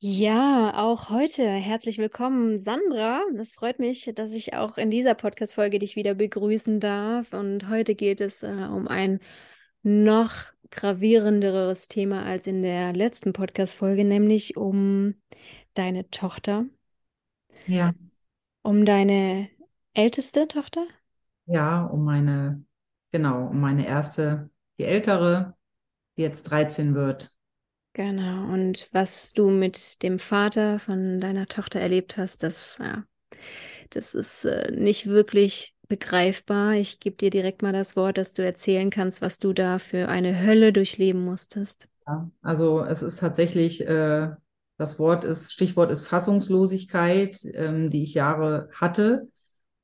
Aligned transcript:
Ja, 0.00 0.74
auch 0.76 1.10
heute 1.10 1.42
herzlich 1.44 1.98
willkommen, 1.98 2.60
Sandra. 2.60 3.20
Es 3.36 3.54
freut 3.54 3.80
mich, 3.80 4.10
dass 4.14 4.32
ich 4.32 4.54
auch 4.54 4.78
in 4.78 4.90
dieser 4.92 5.14
Podcast-Folge 5.14 5.80
dich 5.80 5.96
wieder 5.96 6.14
begrüßen 6.14 6.78
darf. 6.78 7.32
Und 7.32 7.68
heute 7.68 7.94
geht 7.96 8.20
es 8.20 8.42
äh, 8.44 8.46
um 8.70 8.86
ein 8.86 9.18
noch 9.82 10.34
gravierenderes 10.70 11.88
Thema 11.88 12.24
als 12.24 12.46
in 12.46 12.62
der 12.62 12.92
letzten 12.92 13.32
Podcast-Folge, 13.32 14.04
nämlich 14.04 14.56
um 14.56 15.14
deine 15.74 16.08
Tochter, 16.10 16.66
Ja, 17.66 17.92
um 18.62 18.84
deine 18.84 19.48
älteste 19.94 20.46
Tochter. 20.48 20.86
ja, 21.46 21.84
um 21.86 22.04
meine, 22.04 22.64
genau, 23.10 23.48
um 23.48 23.60
meine 23.60 23.86
erste, 23.86 24.50
die 24.78 24.84
ältere, 24.84 25.56
die 26.16 26.22
jetzt 26.22 26.44
13 26.44 26.94
wird. 26.94 27.32
Genau. 27.98 28.52
Und 28.52 28.86
was 28.92 29.32
du 29.32 29.50
mit 29.50 30.04
dem 30.04 30.20
Vater 30.20 30.78
von 30.78 31.18
deiner 31.20 31.48
Tochter 31.48 31.80
erlebt 31.80 32.16
hast, 32.16 32.44
das, 32.44 32.78
ja, 32.78 33.02
das 33.90 34.14
ist 34.14 34.44
äh, 34.44 34.70
nicht 34.70 35.08
wirklich 35.08 35.74
begreifbar. 35.88 36.74
Ich 36.74 37.00
gebe 37.00 37.16
dir 37.16 37.30
direkt 37.30 37.60
mal 37.60 37.72
das 37.72 37.96
Wort, 37.96 38.16
dass 38.16 38.34
du 38.34 38.44
erzählen 38.44 38.90
kannst, 38.90 39.20
was 39.20 39.40
du 39.40 39.52
da 39.52 39.80
für 39.80 40.06
eine 40.06 40.40
Hölle 40.40 40.72
durchleben 40.72 41.24
musstest. 41.24 41.88
Ja. 42.06 42.30
Also 42.40 42.84
es 42.84 43.02
ist 43.02 43.18
tatsächlich, 43.18 43.84
äh, 43.84 44.28
das 44.76 45.00
Wort 45.00 45.24
ist, 45.24 45.52
Stichwort 45.52 45.90
ist 45.90 46.06
Fassungslosigkeit, 46.06 47.36
ähm, 47.52 47.90
die 47.90 48.04
ich 48.04 48.14
Jahre 48.14 48.68
hatte. 48.74 49.26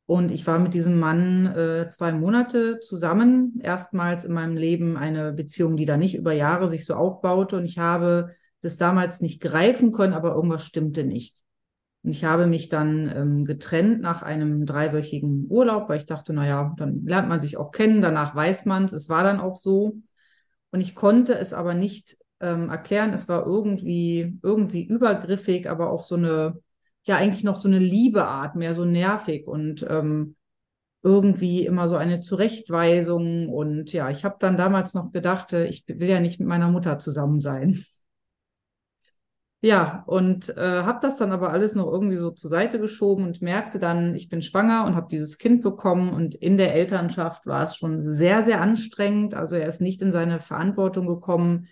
Und 0.06 0.30
ich 0.30 0.46
war 0.46 0.58
mit 0.58 0.74
diesem 0.74 0.98
Mann 0.98 1.46
äh, 1.46 1.88
zwei 1.88 2.12
Monate 2.12 2.78
zusammen. 2.80 3.58
Erstmals 3.62 4.24
in 4.24 4.34
meinem 4.34 4.56
Leben 4.56 4.96
eine 4.96 5.32
Beziehung, 5.32 5.76
die 5.76 5.86
da 5.86 5.96
nicht 5.96 6.14
über 6.14 6.32
Jahre 6.32 6.68
sich 6.68 6.84
so 6.84 6.94
aufbaute. 6.94 7.56
Und 7.56 7.64
ich 7.64 7.78
habe 7.78 8.30
das 8.60 8.76
damals 8.76 9.20
nicht 9.20 9.40
greifen 9.40 9.92
können, 9.92 10.12
aber 10.12 10.34
irgendwas 10.34 10.64
stimmte 10.64 11.04
nicht. 11.04 11.42
Und 12.02 12.10
ich 12.10 12.24
habe 12.24 12.46
mich 12.46 12.68
dann 12.68 13.10
ähm, 13.16 13.44
getrennt 13.46 14.02
nach 14.02 14.22
einem 14.22 14.66
dreiwöchigen 14.66 15.46
Urlaub, 15.48 15.88
weil 15.88 15.98
ich 15.98 16.06
dachte, 16.06 16.34
na 16.34 16.46
ja, 16.46 16.74
dann 16.76 17.06
lernt 17.06 17.30
man 17.30 17.40
sich 17.40 17.56
auch 17.56 17.70
kennen, 17.70 18.02
danach 18.02 18.34
weiß 18.34 18.66
man 18.66 18.84
es. 18.84 18.92
Es 18.92 19.08
war 19.08 19.22
dann 19.24 19.40
auch 19.40 19.56
so. 19.56 19.96
Und 20.70 20.80
ich 20.82 20.94
konnte 20.94 21.34
es 21.34 21.54
aber 21.54 21.72
nicht 21.72 22.18
ähm, 22.40 22.68
erklären. 22.68 23.14
Es 23.14 23.26
war 23.26 23.46
irgendwie, 23.46 24.38
irgendwie 24.42 24.84
übergriffig, 24.84 25.68
aber 25.70 25.90
auch 25.90 26.04
so 26.04 26.16
eine, 26.16 26.58
ja, 27.06 27.16
eigentlich 27.16 27.44
noch 27.44 27.56
so 27.56 27.68
eine 27.68 27.78
Liebeart, 27.78 28.56
mehr 28.56 28.74
so 28.74 28.84
nervig 28.84 29.46
und 29.46 29.86
ähm, 29.88 30.36
irgendwie 31.02 31.66
immer 31.66 31.88
so 31.88 31.96
eine 31.96 32.20
Zurechtweisung. 32.20 33.50
Und 33.50 33.92
ja, 33.92 34.10
ich 34.10 34.24
habe 34.24 34.36
dann 34.40 34.56
damals 34.56 34.94
noch 34.94 35.12
gedacht, 35.12 35.52
äh, 35.52 35.66
ich 35.66 35.84
will 35.86 36.08
ja 36.08 36.20
nicht 36.20 36.40
mit 36.40 36.48
meiner 36.48 36.70
Mutter 36.70 36.98
zusammen 36.98 37.40
sein. 37.40 37.84
Ja, 39.60 40.04
und 40.06 40.54
äh, 40.58 40.82
habe 40.82 40.98
das 41.00 41.16
dann 41.16 41.32
aber 41.32 41.50
alles 41.50 41.74
noch 41.74 41.86
irgendwie 41.86 42.18
so 42.18 42.30
zur 42.30 42.50
Seite 42.50 42.78
geschoben 42.78 43.24
und 43.24 43.40
merkte 43.40 43.78
dann, 43.78 44.14
ich 44.14 44.28
bin 44.28 44.42
schwanger 44.42 44.84
und 44.84 44.94
habe 44.94 45.08
dieses 45.10 45.38
Kind 45.38 45.62
bekommen. 45.62 46.12
Und 46.12 46.34
in 46.34 46.58
der 46.58 46.74
Elternschaft 46.74 47.46
war 47.46 47.62
es 47.62 47.74
schon 47.76 48.04
sehr, 48.04 48.42
sehr 48.42 48.60
anstrengend. 48.60 49.32
Also 49.32 49.56
er 49.56 49.66
ist 49.66 49.80
nicht 49.80 50.02
in 50.02 50.12
seine 50.12 50.38
Verantwortung 50.40 51.06
gekommen, 51.06 51.66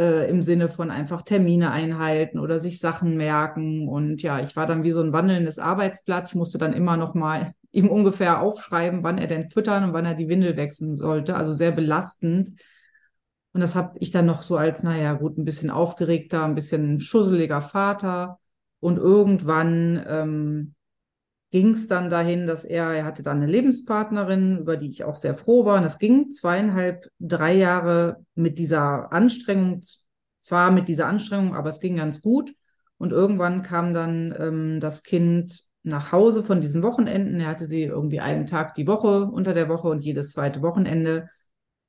äh, 0.00 0.30
im 0.30 0.42
Sinne 0.42 0.70
von 0.70 0.90
einfach 0.90 1.20
Termine 1.20 1.72
einhalten 1.72 2.38
oder 2.38 2.58
sich 2.58 2.80
Sachen 2.80 3.18
merken. 3.18 3.86
Und 3.86 4.22
ja, 4.22 4.40
ich 4.40 4.56
war 4.56 4.66
dann 4.66 4.82
wie 4.82 4.92
so 4.92 5.02
ein 5.02 5.12
wandelndes 5.12 5.58
Arbeitsblatt. 5.58 6.28
Ich 6.30 6.34
musste 6.34 6.56
dann 6.56 6.72
immer 6.72 6.96
noch 6.96 7.14
mal 7.14 7.52
ihm 7.70 7.88
ungefähr 7.88 8.40
aufschreiben, 8.40 9.02
wann 9.04 9.18
er 9.18 9.26
denn 9.26 9.48
füttern 9.48 9.84
und 9.84 9.92
wann 9.92 10.06
er 10.06 10.14
die 10.14 10.28
Windel 10.28 10.56
wechseln 10.56 10.96
sollte. 10.96 11.36
Also 11.36 11.54
sehr 11.54 11.70
belastend. 11.70 12.58
Und 13.52 13.60
das 13.60 13.74
habe 13.74 13.98
ich 14.00 14.10
dann 14.10 14.26
noch 14.26 14.40
so 14.42 14.56
als, 14.56 14.82
naja, 14.82 15.12
gut, 15.12 15.36
ein 15.36 15.44
bisschen 15.44 15.70
aufgeregter, 15.70 16.44
ein 16.44 16.54
bisschen 16.54 17.00
schusseliger 17.00 17.60
Vater. 17.60 18.38
Und 18.80 18.96
irgendwann 18.96 20.02
ähm, 20.08 20.74
ging 21.50 21.70
es 21.70 21.88
dann 21.88 22.10
dahin, 22.10 22.46
dass 22.46 22.64
er, 22.64 22.92
er 22.92 23.04
hatte 23.04 23.22
dann 23.22 23.38
eine 23.38 23.50
Lebenspartnerin, 23.50 24.58
über 24.58 24.76
die 24.76 24.90
ich 24.90 25.04
auch 25.04 25.16
sehr 25.16 25.34
froh 25.34 25.64
war. 25.64 25.76
Und 25.76 25.82
das 25.82 25.98
ging 25.98 26.30
zweieinhalb, 26.30 27.10
drei 27.18 27.54
Jahre 27.54 28.24
mit 28.34 28.58
dieser 28.58 29.12
Anstrengung, 29.12 29.80
zwar 30.38 30.70
mit 30.70 30.88
dieser 30.88 31.06
Anstrengung, 31.06 31.54
aber 31.54 31.70
es 31.70 31.80
ging 31.80 31.96
ganz 31.96 32.22
gut. 32.22 32.54
Und 32.98 33.12
irgendwann 33.12 33.62
kam 33.62 33.94
dann 33.94 34.34
ähm, 34.38 34.80
das 34.80 35.02
Kind 35.02 35.64
nach 35.82 36.12
Hause 36.12 36.42
von 36.42 36.60
diesen 36.60 36.82
Wochenenden. 36.82 37.40
Er 37.40 37.48
hatte 37.48 37.66
sie 37.66 37.84
irgendwie 37.84 38.20
einen 38.20 38.46
Tag 38.46 38.74
die 38.74 38.86
Woche 38.86 39.24
unter 39.24 39.54
der 39.54 39.68
Woche 39.68 39.88
und 39.88 40.00
jedes 40.00 40.32
zweite 40.32 40.62
Wochenende 40.62 41.28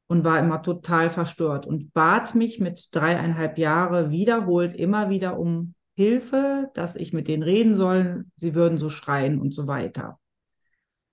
und 0.07 0.23
war 0.23 0.39
immer 0.39 0.61
total 0.61 1.09
verstört 1.09 1.67
und 1.67 1.93
bat 1.93 2.33
mich 2.33 2.59
mit 2.59 2.87
dreieinhalb 2.91 3.57
Jahre 3.57 4.11
wiederholt 4.11 4.73
immer 4.73 5.09
wieder 5.09 5.37
um 5.37 5.75
Hilfe, 5.93 6.69
dass 6.73 6.95
ich 6.95 7.13
mit 7.13 7.27
denen 7.27 7.43
reden 7.43 7.75
soll. 7.75 8.25
Sie 8.35 8.55
würden 8.55 8.77
so 8.77 8.89
schreien 8.89 9.39
und 9.39 9.53
so 9.53 9.67
weiter. 9.67 10.19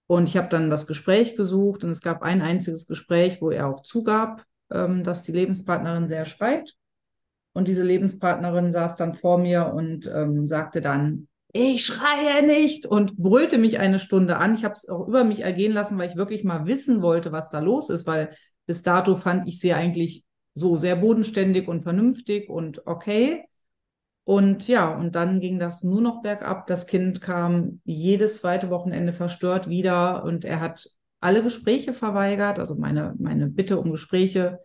Und 0.06 0.28
ich 0.28 0.36
habe 0.36 0.48
dann 0.48 0.70
das 0.70 0.86
Gespräch 0.86 1.36
gesucht 1.36 1.84
und 1.84 1.90
es 1.90 2.00
gab 2.00 2.22
ein 2.22 2.40
einziges 2.40 2.86
Gespräch, 2.86 3.42
wo 3.42 3.50
er 3.50 3.68
auch 3.68 3.82
zugab, 3.82 4.42
ähm, 4.70 5.04
dass 5.04 5.22
die 5.22 5.32
Lebenspartnerin 5.32 6.06
sehr 6.06 6.24
schreit. 6.24 6.74
Und 7.52 7.68
diese 7.68 7.82
Lebenspartnerin 7.82 8.72
saß 8.72 8.96
dann 8.96 9.14
vor 9.14 9.38
mir 9.38 9.72
und 9.74 10.10
ähm, 10.12 10.46
sagte 10.46 10.80
dann, 10.80 11.28
ich 11.52 11.84
schreie 11.84 12.46
nicht 12.46 12.86
und 12.86 13.16
brüllte 13.16 13.58
mich 13.58 13.78
eine 13.78 13.98
Stunde 13.98 14.36
an. 14.36 14.54
Ich 14.54 14.64
habe 14.64 14.74
es 14.74 14.88
auch 14.88 15.08
über 15.08 15.24
mich 15.24 15.40
ergehen 15.40 15.72
lassen, 15.72 15.98
weil 15.98 16.08
ich 16.08 16.16
wirklich 16.16 16.44
mal 16.44 16.66
wissen 16.66 17.02
wollte, 17.02 17.32
was 17.32 17.50
da 17.50 17.60
los 17.60 17.90
ist, 17.90 18.06
weil 18.06 18.34
bis 18.66 18.82
dato 18.82 19.16
fand 19.16 19.48
ich 19.48 19.60
sie 19.60 19.72
eigentlich 19.72 20.24
so 20.54 20.76
sehr 20.76 20.96
bodenständig 20.96 21.68
und 21.68 21.82
vernünftig 21.82 22.48
und 22.48 22.86
okay. 22.86 23.47
Und 24.28 24.68
ja, 24.68 24.94
und 24.94 25.14
dann 25.14 25.40
ging 25.40 25.58
das 25.58 25.82
nur 25.82 26.02
noch 26.02 26.20
bergab. 26.20 26.66
Das 26.66 26.86
Kind 26.86 27.22
kam 27.22 27.80
jedes 27.86 28.40
zweite 28.40 28.68
Wochenende 28.68 29.14
verstört 29.14 29.70
wieder 29.70 30.22
und 30.22 30.44
er 30.44 30.60
hat 30.60 30.90
alle 31.18 31.42
Gespräche 31.42 31.94
verweigert, 31.94 32.58
also 32.58 32.74
meine, 32.74 33.14
meine 33.18 33.46
Bitte 33.46 33.78
um 33.78 33.90
Gespräche. 33.90 34.58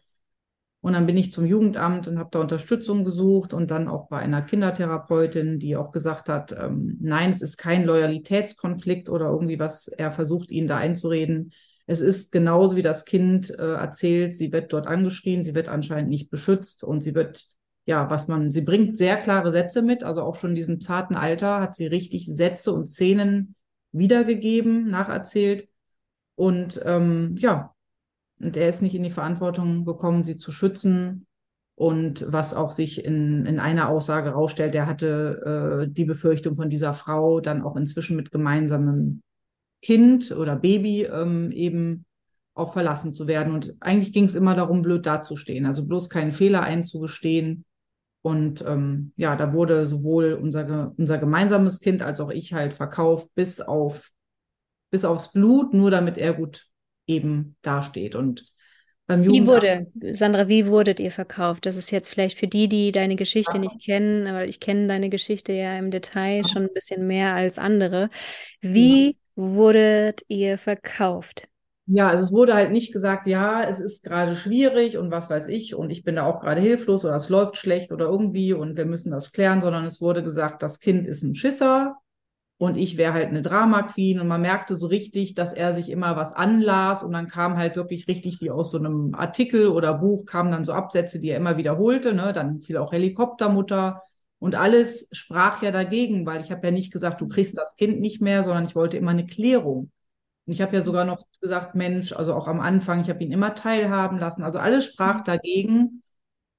Und 0.82 0.92
dann 0.92 1.06
bin 1.06 1.16
ich 1.16 1.32
zum 1.32 1.46
Jugendamt 1.46 2.10
und 2.10 2.20
habe 2.20 2.28
da 2.30 2.42
Unterstützung 2.42 3.06
gesucht 3.06 3.54
und 3.54 3.72
dann 3.72 3.88
auch 3.88 4.10
bei 4.10 4.20
einer 4.20 4.42
Kindertherapeutin, 4.42 5.60
die 5.60 5.78
auch 5.78 5.94
gesagt 5.94 6.28
hat, 6.28 6.52
ähm, 6.52 6.98
nein, 7.00 7.30
es 7.30 7.42
ist 7.42 7.56
kein 7.56 7.86
Loyalitätskonflikt 7.86 9.08
oder 9.08 9.30
irgendwie 9.30 9.60
was 9.60 9.88
er 9.88 10.12
versucht, 10.12 10.52
ihnen 10.52 10.68
da 10.68 10.76
einzureden. 10.76 11.54
Es 11.86 12.02
ist 12.02 12.34
genauso 12.34 12.76
wie 12.76 12.82
das 12.82 13.06
Kind 13.06 13.50
äh, 13.50 13.76
erzählt, 13.76 14.36
sie 14.36 14.52
wird 14.52 14.74
dort 14.74 14.88
angeschrien, 14.88 15.46
sie 15.46 15.56
wird 15.56 15.70
anscheinend 15.70 16.10
nicht 16.10 16.30
beschützt 16.30 16.84
und 16.84 17.00
sie 17.00 17.16
wird 17.16 17.46
ja, 17.86 18.10
was 18.10 18.28
man, 18.28 18.52
sie 18.52 18.62
bringt 18.62 18.98
sehr 18.98 19.18
klare 19.18 19.52
Sätze 19.52 19.82
mit, 19.82 20.04
also 20.04 20.22
auch 20.22 20.36
schon 20.36 20.52
in 20.52 20.56
diesem 20.56 20.80
zarten 20.80 21.16
Alter 21.16 21.60
hat 21.60 21.76
sie 21.76 21.88
richtig 21.88 22.28
Sätze 22.28 22.72
und 22.72 22.88
Szenen 22.88 23.56
wiedergegeben, 23.92 24.90
nacherzählt. 24.90 25.68
Und 26.36 26.82
ähm, 26.86 27.36
ja, 27.38 27.74
und 28.40 28.58
er 28.58 28.70
ist 28.70 28.82
nicht 28.82 28.96
in 28.96 29.04
die 29.04 29.10
Verantwortung 29.10 29.86
gekommen, 29.86 30.24
sie 30.24 30.38
zu 30.38 30.52
schützen. 30.52 31.28
Und 31.76 32.26
was 32.32 32.54
auch 32.54 32.72
sich 32.72 33.04
in, 33.04 33.46
in 33.46 33.60
einer 33.60 33.90
Aussage 33.90 34.30
rausstellt, 34.30 34.76
er 34.76 34.86
hatte 34.86 35.86
äh, 35.86 35.92
die 35.92 36.06
Befürchtung 36.06 36.56
von 36.56 36.70
dieser 36.70 36.94
Frau 36.94 37.40
dann 37.40 37.64
auch 37.64 37.76
inzwischen 37.76 38.16
mit 38.16 38.32
gemeinsamem 38.32 39.22
Kind 39.82 40.32
oder 40.32 40.56
Baby 40.56 41.04
ähm, 41.04 41.52
eben 41.52 42.06
auch 42.54 42.74
verlassen 42.74 43.14
zu 43.14 43.28
werden. 43.28 43.54
Und 43.54 43.76
eigentlich 43.80 44.14
ging 44.14 44.26
es 44.26 44.36
immer 44.36 44.56
darum, 44.56 44.84
blöd 44.84 45.06
dazustehen, 45.06 45.66
also 45.66 45.88
bloß 45.88 46.10
keinen 46.10 46.32
Fehler 46.32 46.62
einzugestehen 46.62 47.66
und 48.24 48.64
ähm, 48.66 49.12
ja, 49.18 49.36
da 49.36 49.54
wurde 49.54 49.86
sowohl 49.86 50.34
unser, 50.34 50.94
unser 50.98 51.20
gemeinsames 51.20 51.80
Kind 51.82 52.02
als 52.02 52.20
auch 52.20 52.32
ich 52.32 52.54
halt 52.54 52.74
verkauft 52.74 53.30
bis 53.36 53.62
auf 53.62 54.10
bis 54.90 55.06
aufs 55.06 55.32
Blut, 55.32 55.74
nur 55.74 55.90
damit 55.90 56.20
er 56.20 56.34
gut 56.34 56.68
eben 57.08 57.56
dasteht. 57.64 58.16
Und 58.16 58.46
beim 59.08 59.24
Wie 59.24 59.40
Jugendamt. 59.40 59.88
wurde, 59.96 60.16
Sandra, 60.16 60.48
wie 60.48 60.68
wurdet 60.68 61.00
ihr 61.00 61.12
verkauft? 61.12 61.66
Das 61.66 61.76
ist 61.76 61.92
jetzt 61.92 62.10
vielleicht 62.10 62.38
für 62.38 62.48
die, 62.48 62.70
die 62.70 62.92
deine 62.92 63.16
Geschichte 63.16 63.58
nicht 63.60 63.84
kennen, 63.84 64.28
aber 64.28 64.46
ich 64.46 64.60
kenne 64.60 64.88
deine 64.88 65.10
Geschichte 65.10 65.52
ja 65.52 65.78
im 65.78 65.90
Detail 65.90 66.48
schon 66.48 66.64
ein 66.64 66.74
bisschen 66.74 67.08
mehr 67.08 67.34
als 67.34 67.58
andere. 67.58 68.10
Ja. 68.62 68.74
Wie 68.74 69.18
wurdet 69.36 70.24
ihr 70.28 70.60
verkauft? 70.60 71.50
Ja, 71.86 72.08
also 72.08 72.24
es 72.24 72.32
wurde 72.32 72.54
halt 72.54 72.72
nicht 72.72 72.94
gesagt, 72.94 73.28
ja, 73.28 73.62
es 73.64 73.82
ist 73.82 74.04
gerade 74.06 74.36
schwierig 74.36 74.98
und 74.98 75.12
was 75.12 75.30
weiß 75.30 75.50
ich 75.50 75.76
und 75.76 75.90
ich 75.90 76.04
bin 76.06 76.16
da 76.16 76.24
auch 76.26 76.40
gerade 76.40 76.62
hilflos 76.62 77.04
oder 77.04 77.16
es 77.16 77.28
läuft 77.28 77.58
schlecht 77.58 77.92
oder 77.92 78.06
irgendwie 78.06 78.54
und 78.54 78.78
wir 78.78 78.86
müssen 78.86 79.12
das 79.12 79.34
klären, 79.34 79.62
sondern 79.62 79.86
es 79.86 80.00
wurde 80.00 80.24
gesagt, 80.24 80.64
das 80.64 80.80
Kind 80.80 81.06
ist 81.08 81.24
ein 81.24 81.36
Schisser 81.36 81.98
und 82.58 82.78
ich 82.78 82.98
wäre 82.98 83.14
halt 83.14 83.30
eine 83.30 83.42
Drama 83.42 83.84
Queen 83.84 84.20
und 84.22 84.28
man 84.30 84.42
merkte 84.42 84.76
so 84.78 84.88
richtig, 84.88 85.36
dass 85.36 85.54
er 85.54 85.74
sich 85.74 85.92
immer 85.92 86.18
was 86.18 86.34
anlas 86.34 87.04
und 87.04 87.14
dann 87.14 87.28
kam 87.30 87.58
halt 87.58 87.76
wirklich 87.78 88.08
richtig 88.10 88.42
wie 88.42 88.52
aus 88.52 88.72
so 88.72 88.80
einem 88.80 89.16
Artikel 89.16 89.68
oder 89.68 89.96
Buch 89.96 90.26
kamen 90.26 90.52
dann 90.52 90.66
so 90.66 90.74
Absätze, 90.74 91.20
die 91.20 91.30
er 91.32 91.38
immer 91.38 91.58
wiederholte, 91.58 92.14
ne, 92.16 92.34
dann 92.34 92.62
fiel 92.62 92.78
auch 92.78 92.94
Helikoptermutter 92.94 94.02
und 94.40 94.56
alles 94.56 95.10
sprach 95.14 95.64
ja 95.64 95.72
dagegen, 95.72 96.26
weil 96.28 96.42
ich 96.42 96.52
habe 96.52 96.68
ja 96.68 96.72
nicht 96.72 96.94
gesagt, 96.94 97.22
du 97.22 97.30
kriegst 97.30 97.58
das 97.58 97.78
Kind 97.78 98.02
nicht 98.02 98.22
mehr, 98.22 98.44
sondern 98.44 98.66
ich 98.68 98.76
wollte 98.76 98.98
immer 98.98 99.12
eine 99.12 99.28
Klärung. 99.28 99.93
Und 100.46 100.54
ich 100.54 100.62
habe 100.62 100.76
ja 100.76 100.84
sogar 100.84 101.06
noch 101.06 101.24
gesagt, 101.40 101.76
Mensch, 101.76 102.12
also 102.14 102.34
auch 102.34 102.48
am 102.48 102.60
Anfang, 102.60 103.02
ich 103.02 103.10
habe 103.10 103.24
ihn 103.24 103.32
immer 103.32 103.56
teilhaben 103.56 104.20
lassen. 104.20 104.44
Also 104.44 104.60
alles 104.60 104.86
sprach 104.86 105.22
dagegen. 105.22 106.04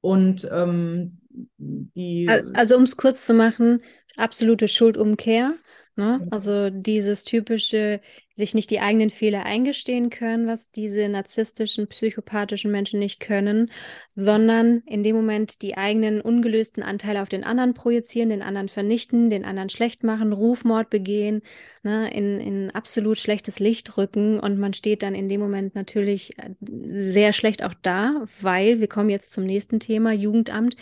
Und 0.01 0.49
ähm, 0.51 1.21
die. 1.57 2.29
Also, 2.55 2.77
um 2.77 2.83
es 2.83 2.97
kurz 2.97 3.27
zu 3.27 3.35
machen, 3.35 3.83
absolute 4.17 4.69
Schuldumkehr. 4.69 5.55
Ne? 5.97 6.27
Also 6.33 6.71
dieses 6.71 7.23
typische, 7.23 8.01
sich 8.33 8.53
nicht 8.53 8.71
die 8.71 8.81
eigenen 8.81 9.11
Fehler 9.11 9.47
eingestehen 9.47 10.11
können, 10.11 10.49
was 10.49 10.73
diese 10.73 11.09
narzisstischen, 11.09 11.87
psychopathischen 11.87 12.73
Menschen 12.73 12.99
nicht 12.99 13.21
können, 13.21 13.71
sondern 14.09 14.83
in 14.87 15.05
dem 15.05 15.15
Moment 15.15 15.63
die 15.63 15.77
eigenen 15.77 16.21
ungelösten 16.21 16.83
Anteile 16.83 17.23
auf 17.23 17.29
den 17.29 17.45
anderen 17.45 17.75
projizieren, 17.75 18.31
den 18.31 18.43
anderen 18.43 18.69
vernichten, 18.69 19.31
den 19.31 19.45
anderen 19.45 19.69
schlecht 19.69 20.03
machen, 20.03 20.33
Rufmord 20.33 20.91
begehen, 20.91 21.43
ne? 21.85 22.13
in, 22.13 22.41
in 22.41 22.71
absolut 22.73 23.19
schlechtes 23.19 23.61
Licht 23.61 23.97
rücken 23.97 24.41
und 24.41 24.59
man 24.59 24.75
steht 24.75 25.05
dann 25.05 25.15
in 25.15 25.29
dem 25.29 25.41
Moment 25.41 25.77
natürlich 25.77 26.37
äh, 26.41 26.51
sehr 26.61 27.33
schlecht 27.33 27.63
auch 27.63 27.75
da, 27.83 28.25
weil 28.41 28.81
wir 28.81 28.89
kommen 28.89 29.11
jetzt 29.11 29.33
zum 29.33 29.45
nächsten 29.45 29.79
Thema, 29.79 30.13
Jugendamt 30.13 30.75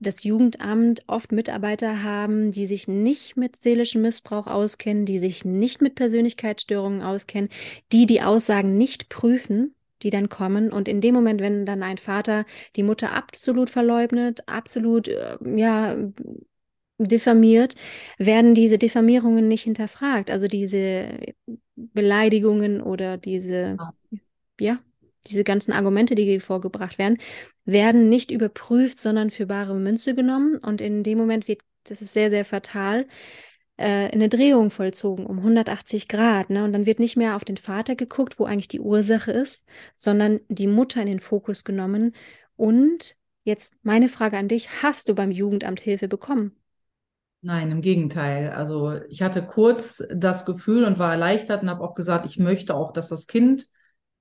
das 0.00 0.24
Jugendamt 0.24 1.02
oft 1.06 1.30
Mitarbeiter 1.30 2.02
haben, 2.02 2.50
die 2.52 2.66
sich 2.66 2.88
nicht 2.88 3.36
mit 3.36 3.60
seelischem 3.60 4.02
Missbrauch 4.02 4.46
auskennen, 4.46 5.04
die 5.04 5.18
sich 5.18 5.44
nicht 5.44 5.82
mit 5.82 5.94
Persönlichkeitsstörungen 5.94 7.02
auskennen, 7.02 7.50
die 7.92 8.06
die 8.06 8.22
Aussagen 8.22 8.76
nicht 8.78 9.10
prüfen, 9.10 9.74
die 10.02 10.10
dann 10.10 10.30
kommen. 10.30 10.72
Und 10.72 10.88
in 10.88 11.02
dem 11.02 11.14
Moment, 11.14 11.42
wenn 11.42 11.66
dann 11.66 11.82
ein 11.82 11.98
Vater 11.98 12.46
die 12.76 12.82
Mutter 12.82 13.14
absolut 13.14 13.68
verleugnet, 13.68 14.48
absolut, 14.48 15.08
äh, 15.08 15.36
ja, 15.44 15.96
diffamiert, 16.98 17.74
werden 18.18 18.54
diese 18.54 18.76
Diffamierungen 18.78 19.48
nicht 19.48 19.62
hinterfragt. 19.62 20.30
Also 20.30 20.48
diese 20.48 21.08
Beleidigungen 21.76 22.82
oder 22.82 23.16
diese, 23.16 23.76
ja, 24.58 24.80
diese 25.26 25.44
ganzen 25.44 25.72
Argumente, 25.72 26.14
die 26.14 26.40
vorgebracht 26.40 26.98
werden, 26.98 27.18
werden 27.70 28.08
nicht 28.08 28.30
überprüft, 28.30 29.00
sondern 29.00 29.30
für 29.30 29.46
bare 29.46 29.74
Münze 29.74 30.14
genommen. 30.14 30.56
Und 30.56 30.80
in 30.80 31.02
dem 31.02 31.18
Moment 31.18 31.48
wird, 31.48 31.60
das 31.84 32.02
ist 32.02 32.12
sehr, 32.12 32.30
sehr 32.30 32.44
fatal, 32.44 33.06
äh, 33.76 34.10
eine 34.10 34.28
Drehung 34.28 34.70
vollzogen 34.70 35.26
um 35.26 35.38
180 35.38 36.08
Grad. 36.08 36.50
Ne? 36.50 36.64
Und 36.64 36.72
dann 36.72 36.86
wird 36.86 36.98
nicht 36.98 37.16
mehr 37.16 37.36
auf 37.36 37.44
den 37.44 37.56
Vater 37.56 37.96
geguckt, 37.96 38.38
wo 38.38 38.44
eigentlich 38.44 38.68
die 38.68 38.80
Ursache 38.80 39.32
ist, 39.32 39.64
sondern 39.94 40.40
die 40.48 40.66
Mutter 40.66 41.00
in 41.00 41.06
den 41.06 41.20
Fokus 41.20 41.64
genommen. 41.64 42.14
Und 42.56 43.16
jetzt 43.44 43.74
meine 43.82 44.08
Frage 44.08 44.36
an 44.36 44.48
dich, 44.48 44.82
hast 44.82 45.08
du 45.08 45.14
beim 45.14 45.30
Jugendamt 45.30 45.80
Hilfe 45.80 46.08
bekommen? 46.08 46.56
Nein, 47.42 47.70
im 47.70 47.80
Gegenteil. 47.80 48.50
Also 48.50 49.00
ich 49.08 49.22
hatte 49.22 49.42
kurz 49.42 50.04
das 50.10 50.44
Gefühl 50.44 50.84
und 50.84 50.98
war 50.98 51.12
erleichtert 51.12 51.62
und 51.62 51.70
habe 51.70 51.82
auch 51.82 51.94
gesagt, 51.94 52.26
ich 52.26 52.38
möchte 52.38 52.74
auch, 52.74 52.92
dass 52.92 53.08
das 53.08 53.26
Kind 53.26 53.66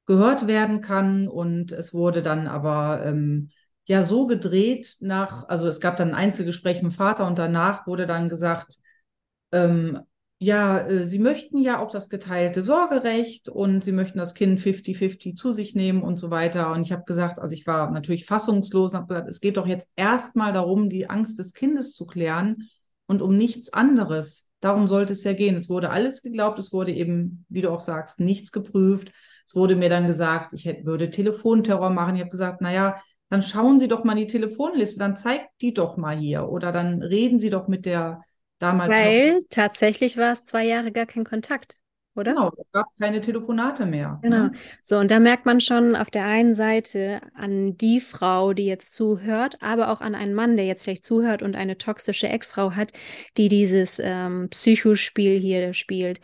gehört 0.10 0.48
werden 0.48 0.82
kann. 0.82 1.28
Und 1.28 1.72
es 1.72 1.94
wurde 1.94 2.24
dann 2.24 2.48
aber 2.48 3.06
ähm, 3.06 3.52
ja 3.86 4.02
so 4.02 4.26
gedreht 4.26 4.98
nach, 5.02 5.48
also 5.48 5.68
es 5.68 5.80
gab 5.80 5.98
dann 5.98 6.10
ein 6.10 6.16
Einzelgespräch 6.16 6.82
mit 6.82 6.92
dem 6.92 6.96
Vater 6.96 7.28
und 7.28 7.38
danach 7.38 7.86
wurde 7.86 8.08
dann 8.08 8.28
gesagt, 8.28 8.80
ähm, 9.52 10.00
ja, 10.40 10.80
äh, 10.88 11.06
sie 11.06 11.20
möchten 11.20 11.60
ja 11.62 11.80
auch 11.80 11.92
das 11.92 12.10
geteilte 12.10 12.64
Sorgerecht 12.64 13.50
und 13.50 13.84
sie 13.84 13.92
möchten 13.92 14.18
das 14.18 14.34
Kind 14.34 14.60
50-50 14.60 15.36
zu 15.36 15.54
sich 15.54 15.76
nehmen 15.76 16.02
und 16.02 16.18
so 16.18 16.32
weiter. 16.32 16.72
Und 16.72 16.82
ich 16.82 16.92
habe 16.92 17.04
gesagt, 17.06 17.38
also 17.40 17.54
ich 17.54 17.68
war 17.68 17.92
natürlich 17.92 18.26
fassungslos 18.26 18.94
und 18.94 18.98
habe 19.02 19.08
gesagt, 19.10 19.30
es 19.30 19.42
geht 19.42 19.58
doch 19.58 19.68
jetzt 19.68 19.92
erstmal 19.96 20.54
darum, 20.54 20.90
die 20.90 21.08
Angst 21.08 21.38
des 21.38 21.54
Kindes 21.54 21.94
zu 21.94 22.08
klären 22.08 22.68
und 23.06 23.22
um 23.22 23.38
nichts 23.38 23.72
anderes. 23.74 24.50
Darum 24.60 24.88
sollte 24.88 25.14
es 25.14 25.24
ja 25.24 25.34
gehen. 25.34 25.56
Es 25.56 25.70
wurde 25.70 25.92
alles 25.92 26.24
geglaubt, 26.24 26.58
es 26.58 26.74
wurde 26.74 26.94
eben, 26.94 27.46
wie 27.48 27.62
du 27.62 27.70
auch 27.70 27.82
sagst, 27.82 28.20
nichts 28.20 28.52
geprüft. 28.52 29.12
Es 29.50 29.56
wurde 29.56 29.76
mir 29.76 29.90
dann 29.90 30.06
gesagt, 30.06 30.54
ich 30.54 30.66
hätte, 30.66 30.86
würde 30.86 31.10
Telefonterror 31.10 31.90
machen. 31.90 32.16
Ich 32.16 32.22
habe 32.22 32.30
gesagt, 32.30 32.62
naja, 32.62 33.02
dann 33.30 33.42
schauen 33.42 33.80
Sie 33.80 33.88
doch 33.88 34.04
mal 34.04 34.14
die 34.14 34.28
Telefonliste, 34.28 35.00
dann 35.00 35.18
zeigt 35.18 35.50
die 35.62 35.74
doch 35.74 35.98
mal 35.98 36.16
hier 36.16 36.48
oder 36.50 36.72
dann 36.72 37.02
reden 37.02 37.40
Sie 37.40 37.50
doch 37.50 37.68
mit 37.68 37.88
der 37.88 38.22
damals. 38.60 38.92
Weil 38.92 39.34
noch. 39.34 39.42
tatsächlich 39.50 40.18
war 40.18 40.34
es 40.34 40.46
zwei 40.46 40.68
Jahre 40.68 40.92
gar 40.92 41.08
kein 41.08 41.24
Kontakt, 41.24 41.80
oder? 42.16 42.34
Genau, 42.34 42.52
es 42.56 42.64
gab 42.72 42.86
keine 43.00 43.22
Telefonate 43.22 43.88
mehr. 43.88 44.20
Genau. 44.22 44.38
Ne? 44.38 44.52
So, 44.84 45.00
und 45.00 45.10
da 45.10 45.20
merkt 45.20 45.48
man 45.48 45.62
schon 45.62 45.96
auf 45.96 46.12
der 46.12 46.26
einen 46.26 46.54
Seite 46.54 47.20
an 47.34 47.76
die 47.76 48.02
Frau, 48.02 48.54
die 48.54 48.68
jetzt 48.68 48.94
zuhört, 48.94 49.58
aber 49.62 49.90
auch 49.90 50.02
an 50.02 50.14
einen 50.14 50.36
Mann, 50.36 50.58
der 50.58 50.68
jetzt 50.68 50.84
vielleicht 50.84 51.04
zuhört 51.04 51.42
und 51.42 51.56
eine 51.56 51.80
toxische 51.80 52.28
Ex-Frau 52.28 52.74
hat, 52.74 52.92
die 53.36 53.50
dieses 53.50 54.00
ähm, 54.00 54.50
Psychospiel 54.52 55.40
hier 55.40 55.74
spielt. 55.74 56.20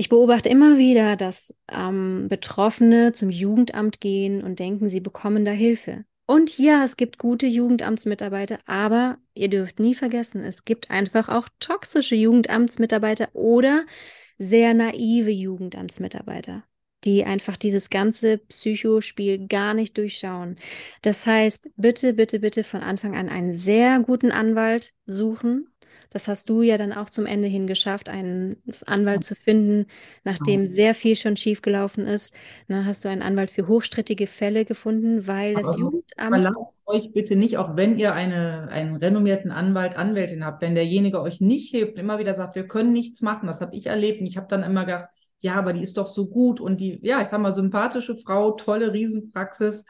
Ich 0.00 0.08
beobachte 0.08 0.48
immer 0.48 0.78
wieder, 0.78 1.14
dass 1.14 1.54
ähm, 1.70 2.28
Betroffene 2.30 3.12
zum 3.12 3.28
Jugendamt 3.28 4.00
gehen 4.00 4.42
und 4.42 4.58
denken, 4.58 4.88
sie 4.88 5.00
bekommen 5.00 5.44
da 5.44 5.50
Hilfe. 5.50 6.06
Und 6.24 6.56
ja, 6.56 6.84
es 6.84 6.96
gibt 6.96 7.18
gute 7.18 7.46
Jugendamtsmitarbeiter, 7.46 8.60
aber 8.64 9.18
ihr 9.34 9.50
dürft 9.50 9.78
nie 9.78 9.94
vergessen, 9.94 10.42
es 10.42 10.64
gibt 10.64 10.90
einfach 10.90 11.28
auch 11.28 11.50
toxische 11.58 12.14
Jugendamtsmitarbeiter 12.14 13.28
oder 13.34 13.84
sehr 14.38 14.72
naive 14.72 15.32
Jugendamtsmitarbeiter, 15.32 16.64
die 17.04 17.26
einfach 17.26 17.58
dieses 17.58 17.90
ganze 17.90 18.38
Psychospiel 18.38 19.48
gar 19.48 19.74
nicht 19.74 19.98
durchschauen. 19.98 20.56
Das 21.02 21.26
heißt, 21.26 21.72
bitte, 21.76 22.14
bitte, 22.14 22.40
bitte 22.40 22.64
von 22.64 22.80
Anfang 22.80 23.18
an 23.18 23.28
einen 23.28 23.52
sehr 23.52 24.00
guten 24.00 24.32
Anwalt 24.32 24.94
suchen, 25.04 25.68
das 26.10 26.26
hast 26.26 26.50
du 26.50 26.62
ja 26.62 26.76
dann 26.76 26.92
auch 26.92 27.08
zum 27.08 27.24
Ende 27.24 27.46
hin 27.46 27.68
geschafft, 27.68 28.08
einen 28.08 28.56
Anwalt 28.86 29.24
zu 29.24 29.36
finden, 29.36 29.86
nachdem 30.24 30.62
genau. 30.62 30.72
sehr 30.72 30.94
viel 30.94 31.14
schon 31.14 31.36
schiefgelaufen 31.36 32.06
ist. 32.06 32.34
Na, 32.66 32.84
hast 32.84 33.04
du 33.04 33.08
einen 33.08 33.22
Anwalt 33.22 33.50
für 33.50 33.68
hochstrittige 33.68 34.26
Fälle 34.26 34.64
gefunden, 34.64 35.28
weil 35.28 35.54
das 35.54 35.68
also, 35.68 35.78
Jugendamt. 35.78 36.44
Verlasst 36.44 36.74
euch 36.86 37.12
bitte 37.12 37.36
nicht, 37.36 37.58
auch 37.58 37.76
wenn 37.76 37.96
ihr 37.96 38.12
eine, 38.12 38.68
einen 38.70 38.96
renommierten 38.96 39.52
Anwalt, 39.52 39.96
Anwältin 39.96 40.44
habt, 40.44 40.62
wenn 40.62 40.74
derjenige 40.74 41.22
euch 41.22 41.40
nicht 41.40 41.70
hilft, 41.70 41.96
immer 41.96 42.18
wieder 42.18 42.34
sagt, 42.34 42.56
wir 42.56 42.66
können 42.66 42.92
nichts 42.92 43.22
machen. 43.22 43.46
Das 43.46 43.60
habe 43.60 43.76
ich 43.76 43.86
erlebt. 43.86 44.20
Und 44.20 44.26
ich 44.26 44.36
habe 44.36 44.48
dann 44.48 44.64
immer 44.64 44.84
gedacht, 44.84 45.08
ja, 45.38 45.54
aber 45.54 45.72
die 45.72 45.80
ist 45.80 45.96
doch 45.96 46.08
so 46.08 46.28
gut 46.28 46.60
und 46.60 46.80
die, 46.80 46.98
ja, 47.02 47.22
ich 47.22 47.28
sag 47.28 47.40
mal, 47.40 47.54
sympathische 47.54 48.16
Frau, 48.16 48.50
tolle 48.52 48.92
Riesenpraxis 48.92 49.86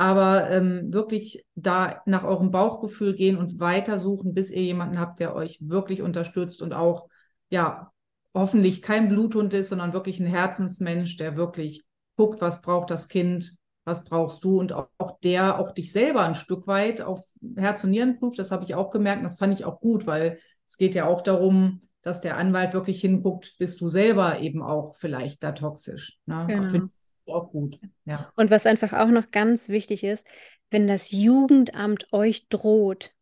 aber 0.00 0.48
ähm, 0.48 0.94
wirklich 0.94 1.44
da 1.56 2.00
nach 2.06 2.24
eurem 2.24 2.50
Bauchgefühl 2.50 3.14
gehen 3.14 3.36
und 3.36 3.60
weitersuchen, 3.60 4.32
bis 4.32 4.50
ihr 4.50 4.62
jemanden 4.62 4.98
habt, 4.98 5.20
der 5.20 5.34
euch 5.34 5.58
wirklich 5.60 6.00
unterstützt 6.00 6.62
und 6.62 6.72
auch, 6.72 7.10
ja, 7.50 7.92
hoffentlich 8.32 8.80
kein 8.80 9.10
Bluthund 9.10 9.52
ist, 9.52 9.68
sondern 9.68 9.92
wirklich 9.92 10.18
ein 10.18 10.26
Herzensmensch, 10.26 11.18
der 11.18 11.36
wirklich 11.36 11.84
guckt, 12.16 12.40
was 12.40 12.62
braucht 12.62 12.88
das 12.88 13.08
Kind, 13.08 13.52
was 13.84 14.04
brauchst 14.04 14.42
du 14.42 14.58
und 14.58 14.72
auch, 14.72 14.88
auch 14.96 15.20
der 15.20 15.58
auch 15.58 15.72
dich 15.72 15.92
selber 15.92 16.22
ein 16.22 16.34
Stück 16.34 16.66
weit 16.66 17.02
auf 17.02 17.22
Herz 17.56 17.84
und 17.84 17.90
Nieren 17.90 18.18
prüft. 18.18 18.38
Das 18.38 18.52
habe 18.52 18.64
ich 18.64 18.74
auch 18.74 18.88
gemerkt 18.88 19.18
und 19.18 19.24
das 19.24 19.36
fand 19.36 19.52
ich 19.52 19.66
auch 19.66 19.80
gut, 19.80 20.06
weil 20.06 20.38
es 20.66 20.78
geht 20.78 20.94
ja 20.94 21.04
auch 21.04 21.20
darum, 21.20 21.82
dass 22.00 22.22
der 22.22 22.38
Anwalt 22.38 22.72
wirklich 22.72 23.02
hinguckt, 23.02 23.56
bist 23.58 23.82
du 23.82 23.90
selber 23.90 24.40
eben 24.40 24.62
auch 24.62 24.94
vielleicht 24.94 25.42
da 25.42 25.52
toxisch. 25.52 26.18
Ne? 26.24 26.46
Genau 26.48 26.88
auch 27.32 27.50
gut. 27.50 27.78
Ja. 28.04 28.32
Und 28.36 28.50
was 28.50 28.66
einfach 28.66 28.92
auch 28.92 29.08
noch 29.08 29.30
ganz 29.30 29.68
wichtig 29.68 30.04
ist, 30.04 30.26
wenn 30.70 30.86
das 30.86 31.10
Jugendamt 31.10 32.12
euch 32.12 32.48
droht 32.48 33.12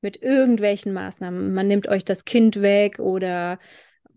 mit 0.00 0.22
irgendwelchen 0.22 0.92
Maßnahmen, 0.92 1.52
man 1.52 1.66
nimmt 1.66 1.88
euch 1.88 2.04
das 2.04 2.24
Kind 2.24 2.60
weg 2.62 2.98
oder 2.98 3.58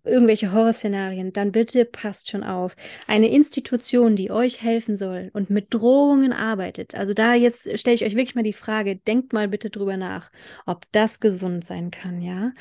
irgendwelche 0.03 0.51
Horrorszenarien, 0.53 1.33
dann 1.33 1.51
bitte 1.51 1.85
passt 1.85 2.29
schon 2.29 2.43
auf. 2.43 2.75
Eine 3.07 3.29
Institution, 3.29 4.15
die 4.15 4.31
euch 4.31 4.61
helfen 4.61 4.95
soll 4.95 5.29
und 5.33 5.49
mit 5.49 5.73
Drohungen 5.73 6.33
arbeitet, 6.33 6.95
also 6.95 7.13
da 7.13 7.33
jetzt 7.33 7.77
stelle 7.79 7.95
ich 7.95 8.03
euch 8.03 8.15
wirklich 8.15 8.35
mal 8.35 8.43
die 8.43 8.53
Frage, 8.53 8.95
denkt 8.95 9.33
mal 9.33 9.47
bitte 9.47 9.69
drüber 9.69 9.97
nach, 9.97 10.31
ob 10.65 10.85
das 10.91 11.19
gesund 11.19 11.65
sein 11.65 11.91
kann, 11.91 12.21
ja? 12.21 12.51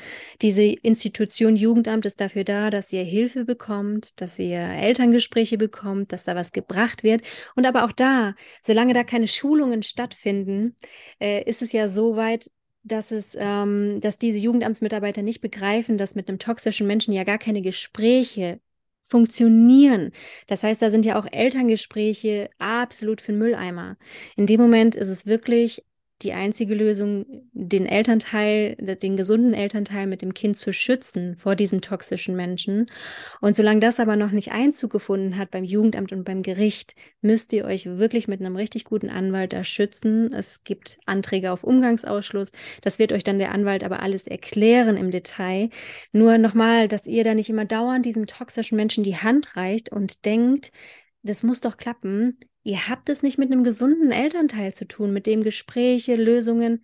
Diese 0.41 0.63
Institution 0.63 1.55
Jugendamt 1.55 2.05
ist 2.05 2.21
dafür 2.21 2.43
da, 2.43 2.69
dass 2.69 2.91
ihr 2.91 3.03
Hilfe 3.03 3.45
bekommt, 3.45 4.19
dass 4.21 4.39
ihr 4.39 4.59
Elterngespräche 4.59 5.57
bekommt, 5.57 6.11
dass 6.11 6.23
da 6.25 6.35
was 6.35 6.51
gebracht 6.51 7.03
wird 7.03 7.21
und 7.55 7.65
aber 7.65 7.85
auch 7.85 7.91
da, 7.91 8.35
solange 8.61 8.93
da 8.93 9.03
keine 9.03 9.27
Schulungen 9.27 9.83
stattfinden, 9.83 10.75
äh, 11.19 11.43
ist 11.43 11.61
es 11.61 11.71
ja 11.71 11.87
so 11.87 12.15
weit, 12.15 12.51
dass 12.91 13.11
es, 13.11 13.35
ähm, 13.39 13.99
dass 14.01 14.17
diese 14.17 14.39
Jugendamtsmitarbeiter 14.39 15.21
nicht 15.21 15.41
begreifen, 15.41 15.97
dass 15.97 16.15
mit 16.15 16.27
einem 16.27 16.39
toxischen 16.39 16.87
Menschen 16.87 17.13
ja 17.13 17.23
gar 17.23 17.37
keine 17.37 17.61
Gespräche 17.61 18.59
funktionieren. 19.03 20.11
Das 20.47 20.63
heißt, 20.63 20.81
da 20.81 20.91
sind 20.91 21.05
ja 21.05 21.19
auch 21.19 21.25
Elterngespräche 21.31 22.49
absolut 22.59 23.21
für 23.21 23.31
den 23.31 23.39
Mülleimer. 23.39 23.97
In 24.35 24.45
dem 24.45 24.61
Moment 24.61 24.95
ist 24.95 25.09
es 25.09 25.25
wirklich 25.25 25.83
die 26.21 26.33
einzige 26.33 26.75
Lösung, 26.75 27.25
den 27.53 27.85
Elternteil, 27.85 28.75
den 28.75 29.15
gesunden 29.15 29.53
Elternteil 29.53 30.05
mit 30.05 30.21
dem 30.21 30.33
Kind 30.33 30.57
zu 30.57 30.73
schützen 30.73 31.37
vor 31.37 31.55
diesem 31.55 31.79
toxischen 31.79 32.35
Menschen. 32.35 32.91
Und 33.39 33.55
solange 33.55 33.79
das 33.79 34.01
aber 34.01 34.17
noch 34.17 34.31
nicht 34.31 34.51
Einzug 34.51 34.91
gefunden 34.91 35.37
hat 35.37 35.51
beim 35.51 35.63
Jugendamt 35.63 36.11
und 36.11 36.25
beim 36.25 36.41
Gericht, 36.41 36.93
müsst 37.21 37.53
ihr 37.53 37.63
euch 37.63 37.85
wirklich 37.85 38.27
mit 38.27 38.41
einem 38.41 38.57
richtig 38.57 38.83
guten 38.83 39.09
Anwalt 39.09 39.53
da 39.53 39.63
schützen. 39.63 40.33
Es 40.33 40.65
gibt 40.65 40.99
Anträge 41.05 41.51
auf 41.51 41.63
Umgangsausschluss. 41.63 42.51
Das 42.81 42.99
wird 42.99 43.13
euch 43.13 43.23
dann 43.23 43.39
der 43.39 43.53
Anwalt 43.53 43.85
aber 43.85 44.01
alles 44.01 44.27
erklären 44.27 44.97
im 44.97 45.11
Detail. 45.11 45.69
Nur 46.11 46.37
nochmal, 46.37 46.89
dass 46.89 47.07
ihr 47.07 47.23
da 47.23 47.33
nicht 47.33 47.49
immer 47.49 47.65
dauernd 47.65 48.05
diesem 48.05 48.25
toxischen 48.25 48.75
Menschen 48.75 49.05
die 49.05 49.15
Hand 49.15 49.55
reicht 49.55 49.89
und 49.89 50.25
denkt, 50.25 50.71
das 51.21 51.43
muss 51.43 51.61
doch 51.61 51.77
klappen. 51.77 52.37
Ihr 52.63 52.89
habt 52.89 53.09
es 53.09 53.23
nicht 53.23 53.37
mit 53.37 53.51
einem 53.51 53.63
gesunden 53.63 54.11
Elternteil 54.11 54.73
zu 54.73 54.85
tun, 54.87 55.13
mit 55.13 55.27
dem 55.27 55.43
Gespräche, 55.43 56.15
Lösungen. 56.15 56.83